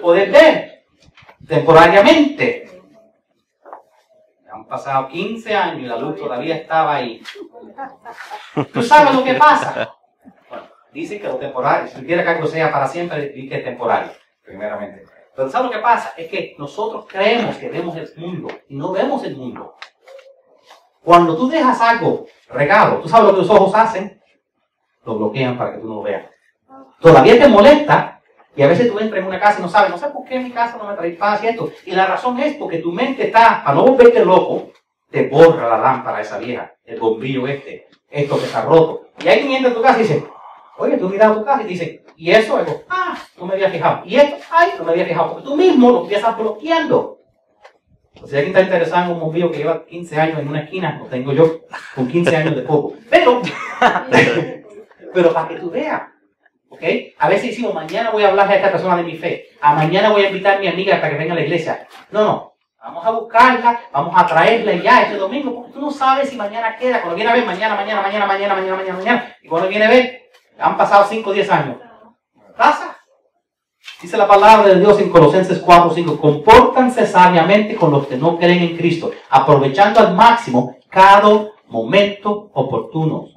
[0.00, 0.84] poder ver
[1.48, 2.71] temporariamente.
[4.72, 7.22] Pasado 15 años y la luz todavía estaba ahí.
[8.72, 9.94] ¿Tú sabes lo que pasa?
[10.90, 14.10] Dicen que lo temporal, si quiere que algo sea para siempre, dice que es temporal,
[14.42, 15.04] primeramente.
[15.36, 16.14] Pero ¿sabes lo que pasa?
[16.16, 19.74] Es que nosotros creemos que vemos el mundo y no vemos el mundo.
[21.04, 24.22] Cuando tú dejas algo regado, ¿tú sabes lo que tus ojos hacen?
[25.04, 26.30] Lo bloquean para que tú no lo veas.
[26.98, 28.21] Todavía te molesta
[28.54, 30.36] y a veces tú entras en una casa y no sabes, no sé por qué
[30.36, 31.72] en mi casa no me trae paz y esto.
[31.86, 34.70] Y la razón es porque tu mente está, para no volverte loco,
[35.10, 39.08] te borra la lámpara esa vieja, el bombillo este, esto que está roto.
[39.24, 40.24] Y alguien entra en tu casa y dice,
[40.82, 42.56] Oye, tú miras a tu casa y dices, ¿y eso?
[42.56, 44.02] Algo, ah, no me había fijado.
[44.04, 44.36] ¿Y esto?
[44.50, 45.32] Ay, no me había fijado.
[45.32, 47.18] Porque tú mismo lo empiezas bloqueando.
[48.20, 50.98] O si alguien está interesado en un bombillo que lleva 15 años en una esquina,
[50.98, 51.60] lo tengo yo
[51.94, 52.94] con 15 años de poco.
[53.10, 53.42] Pero,
[55.14, 56.02] pero para que tú veas,
[56.72, 56.82] ¿ok?
[57.18, 59.50] A veces decimos, mañana voy a hablarle a esta persona de mi fe.
[59.60, 61.86] A mañana voy a invitar a mi amiga para que venga a la iglesia.
[62.10, 62.52] No, no.
[62.82, 66.74] Vamos a buscarla, vamos a traerla ya este domingo, porque tú no sabes si mañana
[66.76, 67.00] queda.
[67.00, 69.36] Cuando viene a ver, mañana, mañana, mañana, mañana, mañana, mañana, mañana.
[69.40, 70.22] Y cuando viene a ver,
[70.58, 71.76] han pasado 5 o 10 años.
[72.56, 72.96] Pasa.
[74.00, 76.20] Dice la palabra de Dios en Colosenses 4, 5.
[76.20, 83.31] Compórtanse sabiamente con los que no creen en Cristo, aprovechando al máximo cada momento oportuno.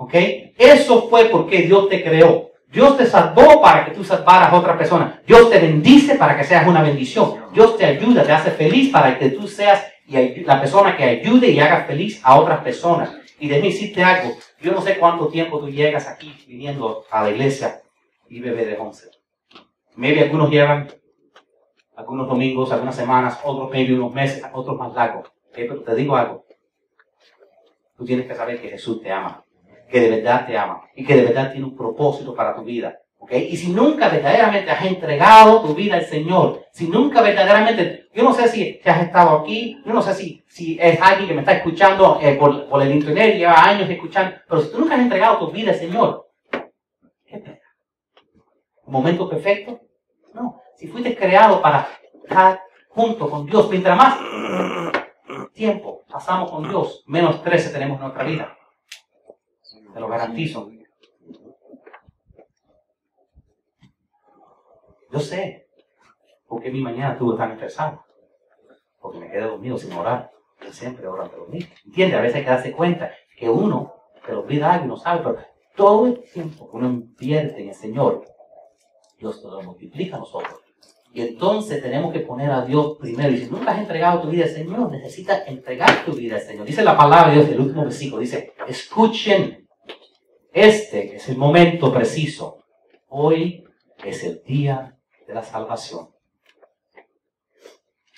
[0.00, 0.14] ¿Ok?
[0.56, 2.52] Eso fue porque Dios te creó.
[2.72, 5.20] Dios te salvó para que tú salvaras a otra persona.
[5.26, 7.34] Dios te bendice para que seas una bendición.
[7.52, 11.60] Dios te ayuda, te hace feliz para que tú seas la persona que ayude y
[11.60, 13.14] haga feliz a otras personas.
[13.38, 14.34] Y de mí hiciste algo.
[14.62, 17.82] Yo no sé cuánto tiempo tú llegas aquí viniendo a la iglesia
[18.30, 19.10] y bebé de once.
[19.96, 20.88] Maybe algunos llevan
[21.94, 25.30] algunos domingos, algunas semanas, otros maybe unos meses, otros más largos.
[25.52, 26.46] Pero te digo algo.
[27.98, 29.44] Tú tienes que saber que Jesús te ama,
[29.90, 32.96] que de verdad te ama y que de verdad tiene un propósito para tu vida.
[33.30, 38.32] Y si nunca verdaderamente has entregado tu vida al Señor, si nunca verdaderamente, yo no
[38.32, 41.52] sé si, has estado aquí, yo no sé si, si es alguien que me está
[41.52, 45.38] escuchando eh, por, por, el internet, lleva años escuchando, pero si tú nunca has entregado
[45.38, 46.28] tu vida al Señor,
[47.24, 47.60] ¿qué?
[48.84, 49.80] ¿Un momento perfecto?
[50.34, 51.88] No, si fuiste creado para
[52.24, 54.18] estar junto con Dios, mientras más
[55.52, 58.56] tiempo pasamos con Dios, menos estrés tenemos en nuestra vida.
[59.92, 60.70] Te lo garantizo.
[65.12, 65.66] Yo sé
[66.46, 68.04] porque mi mañana estuvo tan estresado.
[69.00, 70.30] Porque me quedé dormido sin orar.
[70.60, 71.68] Yo siempre oro antes de dormir.
[71.86, 72.18] ¿Entiendes?
[72.18, 73.94] A veces hay que darse cuenta que uno
[74.26, 75.38] se lo olvida algo y no sabe, pero
[75.74, 78.24] todo el tiempo que uno invierte en el Señor,
[79.18, 80.60] Dios te lo multiplica a nosotros.
[81.12, 83.30] Y entonces tenemos que poner a Dios primero.
[83.30, 86.66] Y si nunca has entregado tu vida al Señor, necesitas entregar tu vida al Señor.
[86.66, 89.68] Dice la palabra de Dios, el último versículo, dice, escuchen,
[90.52, 92.64] este es el momento preciso.
[93.08, 93.64] Hoy
[94.04, 94.96] es el día
[95.26, 96.08] de la salvación.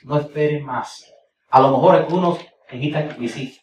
[0.05, 1.12] No esperen más.
[1.51, 2.39] A lo mejor algunos
[2.70, 3.59] necesitan y sí,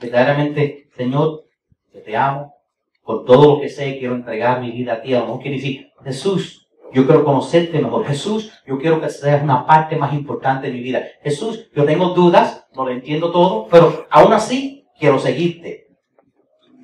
[0.00, 1.44] verdaderamente, Señor,
[1.92, 2.54] yo te amo,
[3.02, 5.14] por todo lo que sé, quiero entregar mi vida a ti.
[5.14, 8.06] A lo mejor quiere decir, Jesús, yo quiero conocerte mejor.
[8.06, 11.02] Jesús, yo quiero que seas una parte más importante de mi vida.
[11.22, 15.89] Jesús, yo tengo dudas, no lo entiendo todo, pero aún así quiero seguirte.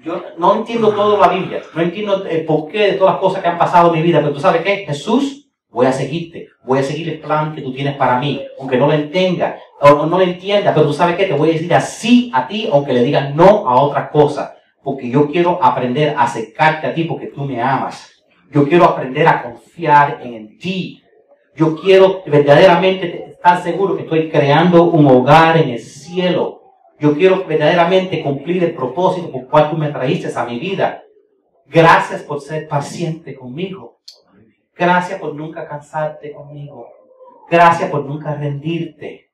[0.06, 3.48] Yo no entiendo todo la Biblia, no entiendo el porqué de todas las cosas que
[3.48, 6.82] han pasado en mi vida, pero tú sabes qué, Jesús, Voy a seguirte, voy a
[6.82, 10.24] seguir el plan que tú tienes para mí, aunque no lo entienda, o no lo
[10.24, 13.34] entienda, pero tú sabes que te voy a decir así a ti, aunque le digas
[13.34, 17.60] no a otra cosa, porque yo quiero aprender a acercarte a ti porque tú me
[17.60, 18.10] amas.
[18.50, 21.02] Yo quiero aprender a confiar en ti.
[21.54, 26.65] Yo quiero verdaderamente estar seguro que estoy creando un hogar en el cielo.
[26.98, 31.02] Yo quiero verdaderamente cumplir el propósito por cual tú me trajiste a mi vida.
[31.66, 33.98] Gracias por ser paciente conmigo.
[34.74, 36.88] Gracias por nunca cansarte conmigo.
[37.50, 39.30] Gracias por nunca rendirte.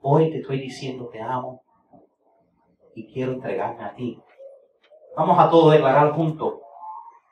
[0.00, 1.62] Hoy te estoy diciendo te amo
[2.94, 4.20] y quiero entregarme a ti.
[5.16, 6.54] Vamos a todos declarar juntos.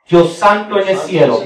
[0.07, 1.39] Dios santo en el cielo.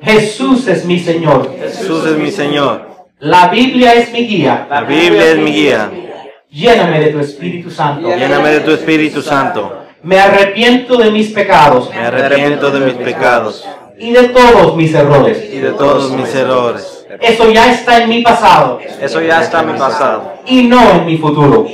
[0.00, 1.56] Jesús es mi Señor.
[1.56, 2.90] Jesús es mi Señor.
[3.18, 4.66] La Biblia es mi guía.
[4.68, 5.90] La Biblia es mi guía.
[6.52, 8.14] Lléname de tu Espíritu Santo.
[8.14, 9.84] Lléname de tu Espíritu Santo.
[10.02, 11.88] Me arrepiento de mis pecados.
[11.90, 13.66] Me arrepiento de mis pecados.
[13.98, 15.48] Y de todos mis errores.
[15.50, 17.06] Y de todos mis errores.
[17.20, 18.80] Eso ya está en mi pasado.
[19.00, 20.34] Eso ya está en mi pasado.
[20.44, 21.66] Y no en mi futuro.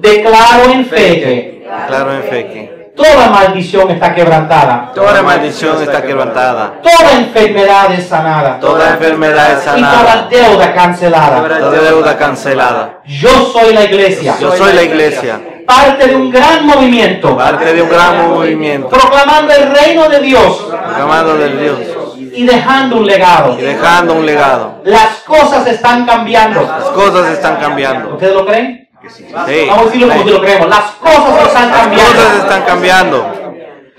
[0.00, 1.66] Declaro en fe que.
[1.86, 2.75] Claro en fe que.
[2.96, 4.90] Toda maldición está quebrantada.
[4.94, 6.74] Toda maldición está quebrantada.
[6.82, 8.58] Toda enfermedad es sanada.
[8.58, 10.28] Toda enfermedad es Y toda sanada.
[10.30, 11.58] deuda cancelada.
[11.58, 13.00] Toda deuda cancelada.
[13.04, 14.36] Yo soy la iglesia.
[14.40, 15.40] Yo soy la iglesia.
[15.66, 17.36] Parte de un gran movimiento.
[17.36, 18.88] Parte de un gran movimiento.
[18.88, 20.66] Proclamando el reino de Dios.
[20.70, 21.78] Proclamado del Dios.
[22.16, 23.58] Y dejando un legado.
[23.58, 24.80] Y dejando un legado.
[24.84, 26.62] Las cosas están cambiando.
[26.62, 28.14] Las cosas están cambiando.
[28.14, 28.85] ¿Ustedes lo creen?
[29.08, 29.26] Sí.
[29.32, 30.68] Vamos a decirlo como si lo creemos.
[30.68, 32.12] Las cosas están Las cambiando.
[32.14, 33.32] cosas están cambiando.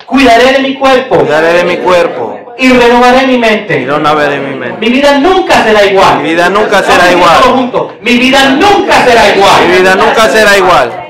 [0.06, 2.54] Cuidaré de mi cuerpo Cuidaré de mi cuerpo.
[2.58, 3.80] y renovaré mi Y mente.
[3.82, 4.78] no navegaré mi mente.
[4.80, 6.20] Mi vida nunca será igual.
[6.22, 7.36] Mi vida nunca será igual.
[7.44, 7.92] juntos.
[8.02, 9.68] Mi vida nunca será igual.
[9.68, 11.07] Mi vida nunca será igual.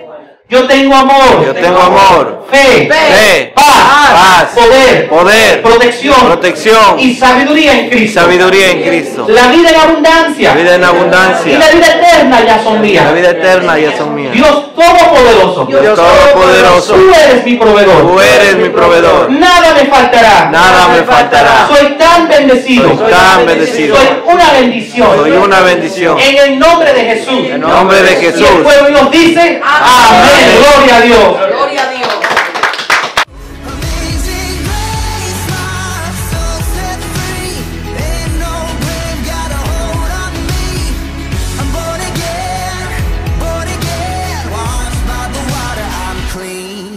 [0.50, 1.46] Yo tengo amor.
[1.46, 8.22] Yo tengo amor, fe, fe, paz, paz, poder, poder, protección, protección y sabiduría en Cristo.
[8.22, 9.26] sabiduría en Cristo.
[9.28, 11.58] La vida en abundancia La vida en y la abundancia.
[11.58, 13.14] vida eterna ya son La mías.
[13.14, 14.32] vida eterna ya son mías.
[14.32, 15.66] Dios Todopoderoso.
[15.66, 16.94] Dios Todopoderoso.
[16.94, 18.02] Tú eres mi proveedor.
[18.04, 19.30] Tú eres mi proveedor.
[19.32, 20.50] Nada me faltará.
[20.50, 21.68] Nada me faltará.
[21.68, 22.88] Soy tan bendecido.
[22.98, 23.98] Soy tan bendecido.
[23.98, 25.10] Soy una bendición.
[25.18, 26.18] Soy una bendición.
[26.20, 27.40] En el nombre de Jesús.
[27.50, 28.48] En nombre de Y el Jesús.
[28.64, 30.37] pueblo Dios dice, amén.
[30.46, 31.48] Gloria a Dios.
[31.50, 32.27] Gloria a Dios.